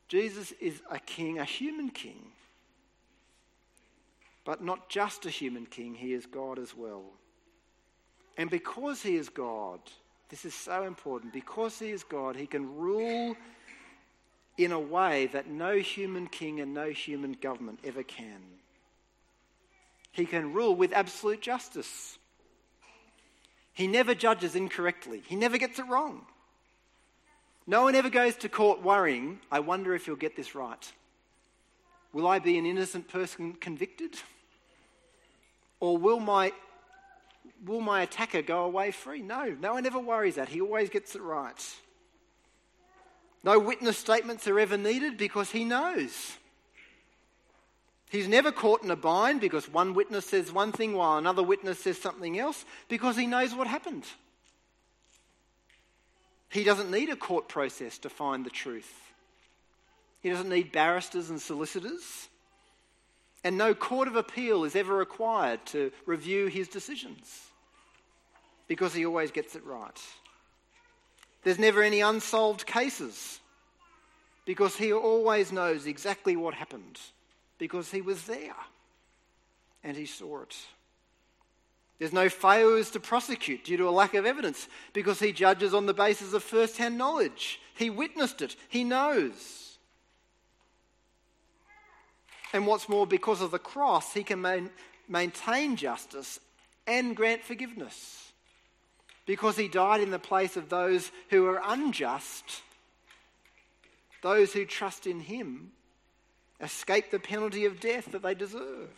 Jesus 0.08 0.52
is 0.52 0.80
a 0.90 0.98
king, 0.98 1.38
a 1.38 1.44
human 1.44 1.90
king. 1.90 2.32
But 4.46 4.64
not 4.64 4.88
just 4.88 5.26
a 5.26 5.28
human 5.28 5.66
king, 5.66 5.96
he 5.96 6.14
is 6.14 6.24
God 6.24 6.58
as 6.58 6.74
well. 6.74 7.04
And 8.38 8.48
because 8.48 9.02
he 9.02 9.16
is 9.16 9.28
God, 9.28 9.80
this 10.30 10.46
is 10.46 10.54
so 10.54 10.84
important, 10.84 11.34
because 11.34 11.78
he 11.78 11.90
is 11.90 12.04
God, 12.04 12.36
he 12.36 12.46
can 12.46 12.74
rule 12.74 13.36
in 14.56 14.72
a 14.72 14.80
way 14.80 15.26
that 15.34 15.46
no 15.46 15.76
human 15.76 16.26
king 16.26 16.58
and 16.62 16.72
no 16.72 16.88
human 16.88 17.32
government 17.32 17.80
ever 17.84 18.02
can. 18.02 18.40
He 20.12 20.24
can 20.24 20.54
rule 20.54 20.74
with 20.74 20.94
absolute 20.94 21.42
justice. 21.42 22.17
He 23.78 23.86
never 23.86 24.12
judges 24.12 24.56
incorrectly, 24.56 25.22
he 25.24 25.36
never 25.36 25.56
gets 25.56 25.78
it 25.78 25.86
wrong. 25.86 26.22
No 27.64 27.82
one 27.82 27.94
ever 27.94 28.10
goes 28.10 28.34
to 28.38 28.48
court 28.48 28.82
worrying, 28.82 29.38
I 29.52 29.60
wonder 29.60 29.94
if 29.94 30.08
you'll 30.08 30.16
get 30.16 30.34
this 30.34 30.56
right. 30.56 30.92
Will 32.12 32.26
I 32.26 32.40
be 32.40 32.58
an 32.58 32.66
innocent 32.66 33.06
person 33.06 33.52
convicted? 33.52 34.16
Or 35.78 35.96
will 35.96 36.18
my, 36.18 36.52
will 37.64 37.80
my 37.80 38.02
attacker 38.02 38.42
go 38.42 38.64
away 38.64 38.90
free? 38.90 39.22
No, 39.22 39.56
no 39.60 39.74
one 39.74 39.86
ever 39.86 40.00
worries 40.00 40.34
that. 40.34 40.48
He 40.48 40.60
always 40.60 40.90
gets 40.90 41.14
it 41.14 41.22
right. 41.22 41.76
No 43.44 43.60
witness 43.60 43.96
statements 43.96 44.48
are 44.48 44.58
ever 44.58 44.76
needed 44.76 45.16
because 45.16 45.52
he 45.52 45.64
knows. 45.64 46.32
He's 48.10 48.28
never 48.28 48.50
caught 48.50 48.82
in 48.82 48.90
a 48.90 48.96
bind 48.96 49.40
because 49.40 49.68
one 49.68 49.92
witness 49.92 50.26
says 50.26 50.50
one 50.50 50.72
thing 50.72 50.94
while 50.94 51.18
another 51.18 51.42
witness 51.42 51.78
says 51.78 51.98
something 51.98 52.38
else 52.38 52.64
because 52.88 53.16
he 53.16 53.26
knows 53.26 53.54
what 53.54 53.66
happened. 53.66 54.04
He 56.50 56.64
doesn't 56.64 56.90
need 56.90 57.10
a 57.10 57.16
court 57.16 57.48
process 57.48 57.98
to 57.98 58.08
find 58.08 58.46
the 58.46 58.50
truth. 58.50 58.90
He 60.20 60.30
doesn't 60.30 60.48
need 60.48 60.72
barristers 60.72 61.28
and 61.28 61.40
solicitors. 61.40 62.28
And 63.44 63.58
no 63.58 63.74
court 63.74 64.08
of 64.08 64.16
appeal 64.16 64.64
is 64.64 64.74
ever 64.74 64.96
required 64.96 65.64
to 65.66 65.92
review 66.06 66.46
his 66.46 66.68
decisions 66.68 67.42
because 68.66 68.94
he 68.94 69.04
always 69.04 69.30
gets 69.30 69.54
it 69.54 69.64
right. 69.64 70.00
There's 71.44 71.58
never 71.58 71.82
any 71.82 72.00
unsolved 72.00 72.66
cases 72.66 73.38
because 74.44 74.76
he 74.76 74.92
always 74.92 75.52
knows 75.52 75.86
exactly 75.86 76.34
what 76.34 76.54
happened 76.54 76.98
because 77.58 77.90
he 77.90 78.00
was 78.00 78.24
there 78.24 78.56
and 79.84 79.96
he 79.96 80.06
saw 80.06 80.42
it. 80.42 80.56
There's 81.98 82.12
no 82.12 82.28
failures 82.28 82.90
to 82.92 83.00
prosecute 83.00 83.64
due 83.64 83.76
to 83.76 83.88
a 83.88 83.90
lack 83.90 84.14
of 84.14 84.24
evidence 84.24 84.68
because 84.92 85.18
he 85.18 85.32
judges 85.32 85.74
on 85.74 85.86
the 85.86 85.94
basis 85.94 86.32
of 86.32 86.44
first 86.44 86.76
hand 86.76 86.96
knowledge. 86.96 87.60
He 87.74 87.90
witnessed 87.90 88.40
it, 88.40 88.56
he 88.68 88.84
knows. 88.84 89.78
And 92.52 92.66
what's 92.66 92.88
more, 92.88 93.06
because 93.06 93.42
of 93.42 93.50
the 93.50 93.58
cross, 93.58 94.14
he 94.14 94.22
can 94.22 94.40
main, 94.40 94.70
maintain 95.08 95.76
justice 95.76 96.40
and 96.86 97.14
grant 97.14 97.42
forgiveness. 97.42 98.32
Because 99.26 99.56
he 99.56 99.68
died 99.68 100.00
in 100.00 100.10
the 100.10 100.18
place 100.18 100.56
of 100.56 100.70
those 100.70 101.10
who 101.28 101.46
are 101.46 101.60
unjust, 101.66 102.62
those 104.22 104.54
who 104.54 104.64
trust 104.64 105.06
in 105.06 105.20
him 105.20 105.72
escape 106.60 107.10
the 107.10 107.18
penalty 107.18 107.64
of 107.64 107.80
death 107.80 108.12
that 108.12 108.22
they 108.22 108.34
deserve. 108.34 108.88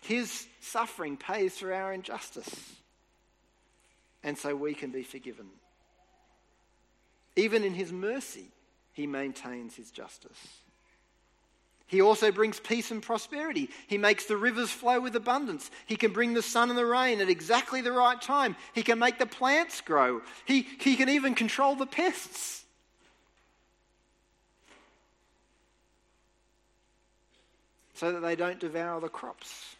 His 0.00 0.46
suffering 0.60 1.16
pays 1.16 1.58
for 1.58 1.72
our 1.72 1.92
injustice. 1.92 2.72
And 4.22 4.36
so 4.36 4.54
we 4.54 4.74
can 4.74 4.90
be 4.90 5.02
forgiven. 5.02 5.46
Even 7.36 7.64
in 7.64 7.74
his 7.74 7.92
mercy, 7.92 8.48
he 8.92 9.06
maintains 9.06 9.74
his 9.74 9.90
justice. 9.90 10.38
He 11.86 12.02
also 12.02 12.30
brings 12.30 12.60
peace 12.60 12.92
and 12.92 13.02
prosperity. 13.02 13.68
He 13.88 13.98
makes 13.98 14.26
the 14.26 14.36
rivers 14.36 14.70
flow 14.70 15.00
with 15.00 15.16
abundance. 15.16 15.70
He 15.86 15.96
can 15.96 16.12
bring 16.12 16.34
the 16.34 16.42
sun 16.42 16.70
and 16.70 16.78
the 16.78 16.86
rain 16.86 17.20
at 17.20 17.28
exactly 17.28 17.80
the 17.80 17.90
right 17.90 18.20
time. 18.20 18.54
He 18.74 18.82
can 18.82 19.00
make 19.00 19.18
the 19.18 19.26
plants 19.26 19.80
grow. 19.80 20.22
He, 20.44 20.62
he 20.80 20.94
can 20.94 21.08
even 21.08 21.34
control 21.34 21.74
the 21.74 21.86
pests. 21.86 22.59
So 28.00 28.12
that 28.12 28.20
they 28.20 28.34
don't 28.34 28.58
devour 28.58 28.98
the 28.98 29.10
crops. 29.10 29.76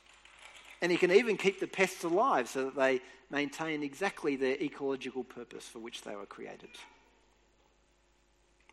And 0.83 0.93
he 0.93 0.99
can 0.99 1.11
even 1.11 1.39
keep 1.39 1.59
the 1.59 1.67
pests 1.67 2.05
alive 2.05 2.51
so 2.51 2.67
that 2.67 2.77
they 2.77 3.01
maintain 3.31 3.83
exactly 3.83 4.37
their 4.37 4.57
ecological 4.61 5.25
purpose 5.25 5.67
for 5.67 5.79
which 5.79 6.03
they 6.03 6.15
were 6.15 6.27
created. 6.27 6.69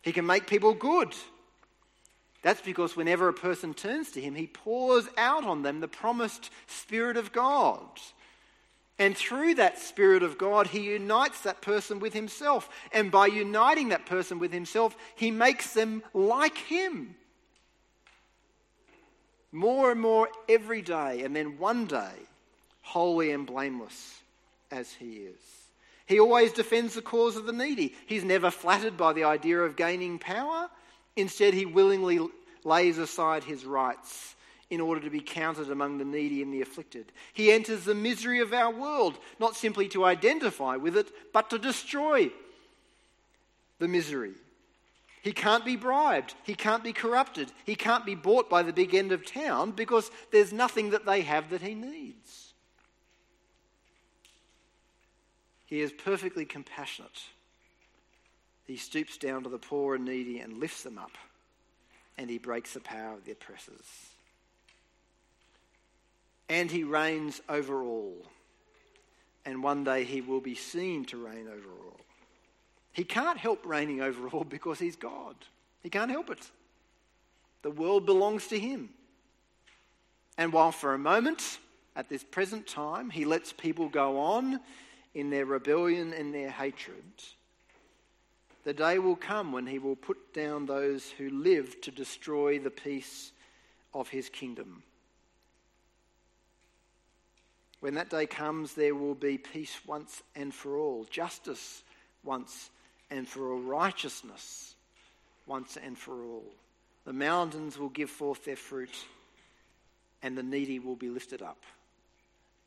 He 0.02 0.12
can 0.12 0.26
make 0.26 0.48
people 0.48 0.74
good. 0.74 1.16
That's 2.42 2.60
because 2.60 2.98
whenever 2.98 3.30
a 3.30 3.34
person 3.34 3.74
turns 3.74 4.12
to 4.12 4.22
him, 4.22 4.36
he 4.36 4.48
pours 4.48 5.08
out 5.18 5.46
on 5.46 5.64
them 5.64 5.80
the 5.80 5.88
promised 5.88 6.50
Spirit 6.68 7.16
of 7.16 7.32
God. 7.32 7.86
And 9.00 9.16
through 9.16 9.56
that 9.56 9.80
Spirit 9.80 10.24
of 10.24 10.38
God, 10.38 10.68
He 10.68 10.92
unites 10.92 11.42
that 11.42 11.62
person 11.62 12.00
with 12.00 12.14
Himself. 12.14 12.68
And 12.92 13.12
by 13.12 13.28
uniting 13.28 13.90
that 13.90 14.08
person 14.08 14.40
with 14.40 14.52
Himself, 14.52 14.98
He 15.16 15.30
makes 15.30 15.74
them 15.74 16.02
like 16.16 16.58
Him. 16.58 17.16
More 19.52 19.92
and 19.92 20.02
more 20.02 20.30
every 20.50 20.82
day, 20.82 21.24
and 21.24 21.36
then 21.36 21.58
one 21.58 21.86
day, 21.86 22.14
holy 22.82 23.32
and 23.32 23.46
blameless 23.46 24.22
as 24.72 24.92
He 24.94 25.18
is. 25.18 25.40
He 26.06 26.20
always 26.20 26.54
defends 26.54 26.94
the 26.94 27.02
cause 27.02 27.36
of 27.36 27.46
the 27.46 27.54
needy. 27.54 27.94
He's 28.06 28.24
never 28.24 28.50
flattered 28.50 28.98
by 28.98 29.14
the 29.14 29.26
idea 29.26 29.60
of 29.60 29.76
gaining 29.76 30.20
power. 30.20 30.70
Instead, 31.16 31.54
He 31.54 31.66
willingly 31.66 32.20
lays 32.64 32.98
aside 32.98 33.44
His 33.44 33.66
rights 33.66 34.36
in 34.70 34.82
order 34.82 35.02
to 35.02 35.10
be 35.10 35.22
counted 35.22 35.72
among 35.72 35.98
the 35.98 36.06
needy 36.06 36.42
and 36.42 36.54
the 36.54 36.62
afflicted. 36.62 37.12
He 37.34 37.52
enters 37.52 37.86
the 37.86 37.96
misery 37.96 38.40
of 38.40 38.54
our 38.54 38.72
world, 38.72 39.18
not 39.40 39.56
simply 39.56 39.88
to 39.90 40.04
identify 40.04 40.76
with 40.76 40.98
it, 40.98 41.10
but 41.34 41.50
to 41.52 41.58
destroy 41.58 42.32
the 43.80 43.88
misery. 43.88 44.34
He 45.28 45.34
can't 45.34 45.66
be 45.66 45.76
bribed. 45.76 46.36
He 46.44 46.56
can't 46.56 46.86
be 46.86 46.94
corrupted. 46.94 47.52
He 47.66 47.76
can't 47.76 48.06
be 48.06 48.16
bought 48.16 48.50
by 48.50 48.64
the 48.64 48.72
big 48.72 48.96
end 48.96 49.12
of 49.12 49.26
town 49.26 49.72
because 49.72 50.10
there's 50.32 50.54
nothing 50.54 50.92
that 50.92 51.06
they 51.06 51.20
have 51.20 51.50
that 51.50 51.62
he 51.62 51.76
needs. 51.76 52.54
He 55.66 55.82
is 55.82 55.92
perfectly 55.92 56.46
compassionate. 56.46 57.24
He 58.68 58.78
stoops 58.78 59.18
down 59.18 59.44
to 59.44 59.50
the 59.50 59.58
poor 59.58 59.96
and 59.96 60.06
needy 60.06 60.40
and 60.40 60.62
lifts 60.62 60.84
them 60.84 60.98
up, 60.98 61.18
and 62.18 62.30
he 62.30 62.38
breaks 62.38 62.74
the 62.74 62.80
power 62.80 63.16
of 63.16 63.26
the 63.26 63.34
oppressors 63.34 63.84
and 66.48 66.72
he 66.72 66.86
reigns 66.86 67.42
over 67.50 67.84
all. 67.84 68.26
And 69.46 69.62
one 69.62 69.84
day 69.84 70.06
he 70.06 70.22
will 70.22 70.40
be 70.40 70.56
seen 70.56 71.04
to 71.08 71.18
reign 71.18 71.50
over 71.50 71.70
all. 71.84 72.07
He 72.98 73.04
can't 73.04 73.38
help 73.38 73.64
reigning 73.64 74.02
over 74.02 74.28
all 74.28 74.44
because 74.50 74.80
he's 74.80 74.96
God. 74.96 75.36
He 75.84 75.90
can't 75.90 76.12
help 76.12 76.32
it. 76.32 76.50
The 77.62 77.70
world 77.70 78.08
belongs 78.08 78.48
to 78.48 78.60
him. 78.60 78.90
And 80.38 80.52
while 80.52 80.72
for 80.72 80.96
a 80.96 80.98
moment, 80.98 81.60
at 81.96 82.10
this 82.10 82.24
present 82.24 82.66
time, 82.68 83.12
he 83.12 83.24
lets 83.24 83.54
people 83.54 83.88
go 83.88 84.20
on 84.20 84.60
in 85.14 85.30
their 85.30 85.46
rebellion 85.46 86.12
and 86.12 86.34
their 86.34 86.50
hatred, 86.50 87.04
the 88.64 88.74
day 88.74 89.00
will 89.00 89.16
come 89.16 89.52
when 89.52 89.66
he 89.66 89.80
will 89.80 89.96
put 89.96 90.34
down 90.34 90.66
those 90.66 91.10
who 91.10 91.30
live 91.30 91.80
to 91.82 91.92
destroy 91.92 92.60
the 92.60 92.70
peace 92.70 93.32
of 93.94 94.10
his 94.10 94.28
kingdom. 94.28 94.84
When 97.80 97.94
that 97.94 98.10
day 98.10 98.26
comes, 98.26 98.74
there 98.74 98.94
will 98.94 99.16
be 99.16 99.38
peace 99.38 99.76
once 99.86 100.22
and 100.36 100.54
for 100.54 100.78
all, 100.78 101.06
justice 101.10 101.84
once 102.24 102.70
and 103.10 103.28
for 103.28 103.54
all, 103.54 103.60
righteousness 103.60 104.76
once 105.46 105.78
and 105.78 105.98
for 105.98 106.14
all. 106.14 106.46
The 107.06 107.14
mountains 107.14 107.78
will 107.78 107.90
give 107.90 108.10
forth 108.10 108.44
their 108.44 108.56
fruit, 108.56 108.94
and 110.22 110.38
the 110.38 110.44
needy 110.44 110.80
will 110.80 110.96
be 110.96 111.10
lifted 111.10 111.42
up, 111.42 111.64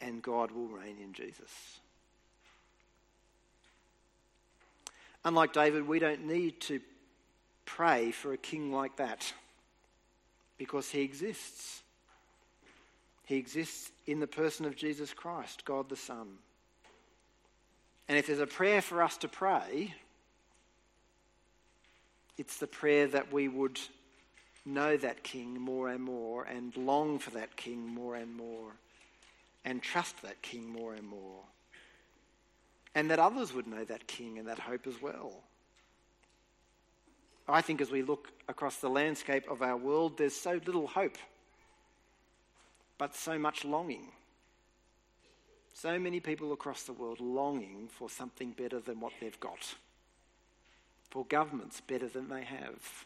and 0.00 0.22
God 0.22 0.50
will 0.50 0.68
reign 0.68 0.96
in 1.02 1.12
Jesus. 1.12 1.80
Unlike 5.24 5.52
David, 5.52 5.86
we 5.86 5.98
don't 5.98 6.26
need 6.26 6.60
to 6.62 6.80
pray 7.66 8.10
for 8.10 8.32
a 8.32 8.38
king 8.38 8.72
like 8.72 8.96
that 8.96 9.32
because 10.56 10.88
he 10.90 11.02
exists. 11.02 11.82
He 13.26 13.36
exists 13.36 13.92
in 14.06 14.20
the 14.20 14.26
person 14.26 14.64
of 14.66 14.76
Jesus 14.76 15.12
Christ, 15.12 15.64
God 15.64 15.88
the 15.88 15.96
Son. 15.96 16.26
And 18.08 18.18
if 18.18 18.26
there's 18.26 18.40
a 18.40 18.46
prayer 18.46 18.82
for 18.82 19.02
us 19.02 19.18
to 19.18 19.28
pray, 19.28 19.94
it's 22.40 22.56
the 22.56 22.66
prayer 22.66 23.06
that 23.06 23.30
we 23.30 23.48
would 23.48 23.78
know 24.64 24.96
that 24.96 25.22
King 25.22 25.60
more 25.60 25.90
and 25.90 26.02
more 26.02 26.44
and 26.44 26.74
long 26.74 27.18
for 27.18 27.28
that 27.32 27.54
King 27.54 27.86
more 27.86 28.14
and 28.16 28.34
more 28.34 28.72
and 29.66 29.82
trust 29.82 30.22
that 30.22 30.40
King 30.40 30.66
more 30.66 30.94
and 30.94 31.06
more. 31.06 31.42
And 32.94 33.10
that 33.10 33.18
others 33.18 33.52
would 33.52 33.66
know 33.66 33.84
that 33.84 34.06
King 34.06 34.38
and 34.38 34.48
that 34.48 34.58
hope 34.58 34.86
as 34.86 35.02
well. 35.02 35.34
I 37.46 37.60
think 37.60 37.82
as 37.82 37.90
we 37.90 38.00
look 38.00 38.28
across 38.48 38.76
the 38.76 38.88
landscape 38.88 39.44
of 39.50 39.60
our 39.60 39.76
world, 39.76 40.16
there's 40.16 40.34
so 40.34 40.58
little 40.64 40.86
hope 40.86 41.18
but 42.96 43.14
so 43.14 43.38
much 43.38 43.66
longing. 43.66 44.08
So 45.74 45.98
many 45.98 46.20
people 46.20 46.54
across 46.54 46.84
the 46.84 46.94
world 46.94 47.20
longing 47.20 47.88
for 47.90 48.08
something 48.08 48.52
better 48.52 48.80
than 48.80 48.98
what 48.98 49.12
they've 49.20 49.40
got, 49.40 49.74
for 51.10 51.24
governments 51.26 51.80
better 51.80 52.08
than 52.08 52.28
they 52.28 52.44
have. 52.44 53.04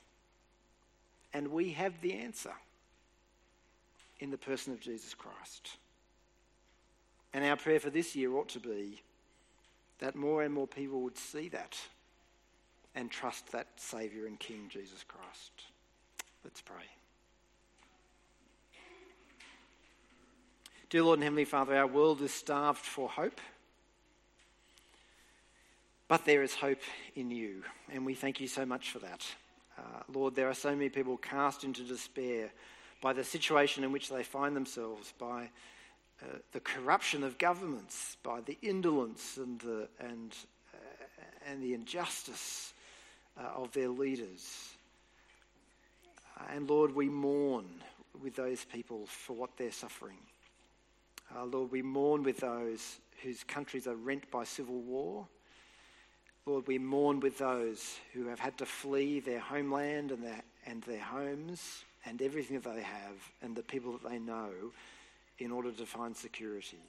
And 1.32 1.48
we 1.48 1.72
have 1.72 2.00
the 2.00 2.12
answer 2.12 2.52
in 4.20 4.30
the 4.30 4.38
person 4.38 4.72
of 4.72 4.80
Jesus 4.80 5.14
Christ. 5.14 5.70
And 7.32 7.44
our 7.44 7.56
prayer 7.56 7.80
for 7.80 7.90
this 7.90 8.14
year 8.14 8.32
ought 8.34 8.48
to 8.50 8.60
be 8.60 9.02
that 9.98 10.14
more 10.14 10.42
and 10.42 10.54
more 10.54 10.66
people 10.66 11.00
would 11.00 11.18
see 11.18 11.48
that 11.48 11.76
and 12.94 13.10
trust 13.10 13.50
that 13.52 13.66
Saviour 13.76 14.26
and 14.26 14.38
King, 14.38 14.66
Jesus 14.68 15.04
Christ. 15.06 15.52
Let's 16.44 16.60
pray. 16.60 16.84
Dear 20.90 21.02
Lord 21.02 21.18
and 21.18 21.24
Heavenly 21.24 21.44
Father, 21.44 21.76
our 21.76 21.86
world 21.86 22.20
is 22.22 22.32
starved 22.32 22.78
for 22.78 23.08
hope. 23.08 23.40
But 26.06 26.24
there 26.24 26.42
is 26.42 26.54
hope 26.54 26.80
in 27.16 27.30
you, 27.30 27.62
and 27.90 28.04
we 28.04 28.14
thank 28.14 28.40
you 28.40 28.46
so 28.46 28.66
much 28.66 28.90
for 28.90 28.98
that. 28.98 29.24
Uh, 29.78 30.02
Lord, 30.12 30.34
there 30.34 30.48
are 30.48 30.54
so 30.54 30.74
many 30.74 30.88
people 30.88 31.16
cast 31.16 31.64
into 31.64 31.82
despair 31.82 32.52
by 33.00 33.12
the 33.12 33.24
situation 33.24 33.84
in 33.84 33.92
which 33.92 34.10
they 34.10 34.22
find 34.22 34.54
themselves, 34.54 35.14
by 35.18 35.48
uh, 36.22 36.26
the 36.52 36.60
corruption 36.60 37.24
of 37.24 37.38
governments, 37.38 38.16
by 38.22 38.40
the 38.42 38.56
indolence 38.62 39.38
and 39.38 39.60
the, 39.60 39.88
and, 39.98 40.34
uh, 40.72 41.50
and 41.50 41.62
the 41.62 41.74
injustice 41.74 42.72
uh, 43.38 43.62
of 43.62 43.72
their 43.72 43.88
leaders. 43.88 44.74
And 46.50 46.68
Lord, 46.68 46.94
we 46.94 47.08
mourn 47.08 47.66
with 48.22 48.36
those 48.36 48.64
people 48.64 49.06
for 49.06 49.32
what 49.32 49.56
they're 49.56 49.72
suffering. 49.72 50.18
Uh, 51.34 51.44
Lord, 51.44 51.72
we 51.72 51.82
mourn 51.82 52.22
with 52.22 52.38
those 52.38 52.98
whose 53.22 53.42
countries 53.42 53.86
are 53.86 53.96
rent 53.96 54.30
by 54.30 54.44
civil 54.44 54.80
war. 54.80 55.26
Lord, 56.46 56.66
we 56.66 56.78
mourn 56.78 57.20
with 57.20 57.38
those 57.38 57.98
who 58.12 58.26
have 58.26 58.38
had 58.38 58.58
to 58.58 58.66
flee 58.66 59.18
their 59.20 59.40
homeland 59.40 60.10
and 60.10 60.22
their, 60.22 60.42
and 60.66 60.82
their 60.82 61.00
homes 61.00 61.84
and 62.04 62.20
everything 62.20 62.60
that 62.60 62.74
they 62.74 62.82
have 62.82 63.16
and 63.40 63.56
the 63.56 63.62
people 63.62 63.92
that 63.92 64.08
they 64.08 64.18
know 64.18 64.50
in 65.38 65.50
order 65.50 65.72
to 65.72 65.86
find 65.86 66.14
security. 66.14 66.82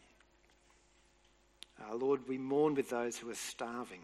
Uh, 1.82 1.96
Lord, 1.96 2.28
we 2.28 2.38
mourn 2.38 2.76
with 2.76 2.90
those 2.90 3.18
who 3.18 3.30
are 3.30 3.36
starving 3.36 4.02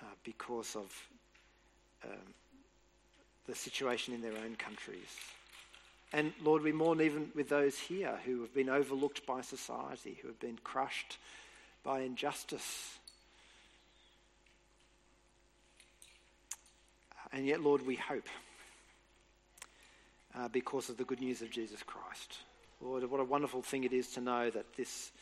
uh, 0.00 0.06
because 0.22 0.76
of 0.76 1.08
um, 2.04 2.34
the 3.48 3.56
situation 3.56 4.14
in 4.14 4.22
their 4.22 4.36
own 4.44 4.54
countries. 4.54 5.18
And 6.12 6.32
Lord, 6.44 6.62
we 6.62 6.72
mourn 6.72 7.00
even 7.00 7.30
with 7.34 7.48
those 7.48 7.76
here 7.76 8.18
who 8.24 8.40
have 8.40 8.54
been 8.54 8.68
overlooked 8.68 9.26
by 9.26 9.40
society, 9.40 10.16
who 10.22 10.28
have 10.28 10.40
been 10.40 10.58
crushed 10.62 11.18
by 11.82 12.00
injustice. 12.00 12.99
And 17.32 17.46
yet, 17.46 17.60
Lord, 17.60 17.86
we 17.86 17.96
hope 17.96 18.26
uh, 20.34 20.48
because 20.48 20.88
of 20.88 20.96
the 20.96 21.04
good 21.04 21.20
news 21.20 21.42
of 21.42 21.50
Jesus 21.50 21.82
Christ. 21.82 22.38
Lord, 22.80 23.08
what 23.10 23.20
a 23.20 23.24
wonderful 23.24 23.62
thing 23.62 23.84
it 23.84 23.92
is 23.92 24.08
to 24.12 24.20
know 24.20 24.50
that 24.50 24.74
this, 24.76 25.12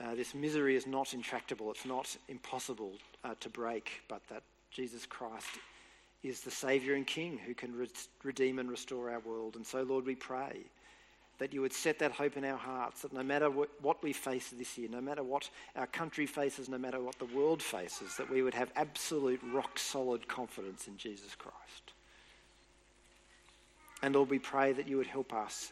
uh, 0.00 0.14
this 0.14 0.34
misery 0.34 0.74
is 0.74 0.86
not 0.86 1.14
intractable, 1.14 1.70
it's 1.70 1.84
not 1.84 2.16
impossible 2.28 2.92
uh, 3.24 3.34
to 3.40 3.48
break, 3.48 4.02
but 4.08 4.22
that 4.28 4.42
Jesus 4.70 5.06
Christ 5.06 5.58
is 6.22 6.40
the 6.40 6.50
Saviour 6.50 6.96
and 6.96 7.06
King 7.06 7.38
who 7.38 7.54
can 7.54 7.74
re- 7.74 7.88
redeem 8.24 8.58
and 8.58 8.70
restore 8.70 9.10
our 9.10 9.20
world. 9.20 9.56
And 9.56 9.66
so, 9.66 9.82
Lord, 9.82 10.06
we 10.06 10.14
pray 10.14 10.64
that 11.38 11.52
you 11.52 11.60
would 11.60 11.72
set 11.72 11.98
that 12.00 12.12
hope 12.12 12.36
in 12.36 12.44
our 12.44 12.56
hearts, 12.56 13.02
that 13.02 13.12
no 13.12 13.22
matter 13.22 13.48
what, 13.48 14.02
we 14.02 14.12
face 14.12 14.50
this 14.50 14.76
year, 14.76 14.88
no 14.90 15.00
matter 15.00 15.22
what 15.22 15.48
our 15.76 15.86
country 15.86 16.26
faces, 16.26 16.68
no 16.68 16.78
matter 16.78 17.00
what 17.00 17.18
the 17.18 17.26
world 17.26 17.62
faces, 17.62 18.16
that 18.16 18.28
we 18.28 18.42
would 18.42 18.54
have 18.54 18.70
absolute 18.76 19.40
rock 19.52 19.78
solid 19.78 20.26
confidence 20.26 20.88
in 20.88 20.96
Jesus 20.96 21.34
Christ. 21.36 21.92
And 24.02 24.14
Lord, 24.14 24.30
we 24.30 24.38
pray 24.38 24.72
that 24.72 24.88
you 24.88 24.96
would 24.96 25.06
help 25.06 25.32
us, 25.32 25.70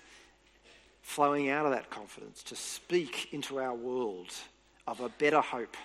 flowing 1.02 1.50
out 1.50 1.66
of 1.66 1.72
that 1.72 1.90
confidence, 1.90 2.42
to 2.44 2.56
speak 2.56 3.32
into 3.32 3.58
our 3.58 3.74
world 3.74 4.32
of 4.86 5.00
a 5.00 5.08
better 5.08 5.40
hope 5.40 5.76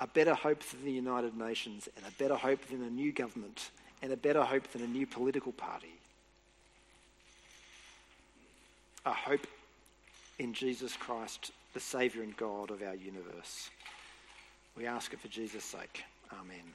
a 0.00 0.06
better 0.06 0.34
hope 0.34 0.62
than 0.64 0.84
the 0.84 0.90
United 0.90 1.36
Nations, 1.36 1.88
and 1.96 2.06
a 2.06 2.10
better 2.12 2.34
hope 2.34 2.66
than 2.68 2.82
a 2.82 2.90
new 2.90 3.12
government, 3.12 3.70
and 4.02 4.12
a 4.12 4.16
better 4.16 4.42
hope 4.42 4.66
than 4.68 4.82
a 4.82 4.86
new 4.86 5.06
political 5.06 5.52
party. 5.52 5.99
A 9.06 9.12
hope 9.12 9.46
in 10.38 10.52
Jesus 10.52 10.96
Christ, 10.96 11.52
the 11.74 11.80
Saviour 11.80 12.22
and 12.22 12.36
God 12.36 12.70
of 12.70 12.82
our 12.82 12.94
universe. 12.94 13.70
We 14.76 14.86
ask 14.86 15.12
it 15.12 15.20
for 15.20 15.28
Jesus' 15.28 15.64
sake. 15.64 16.04
Amen. 16.32 16.74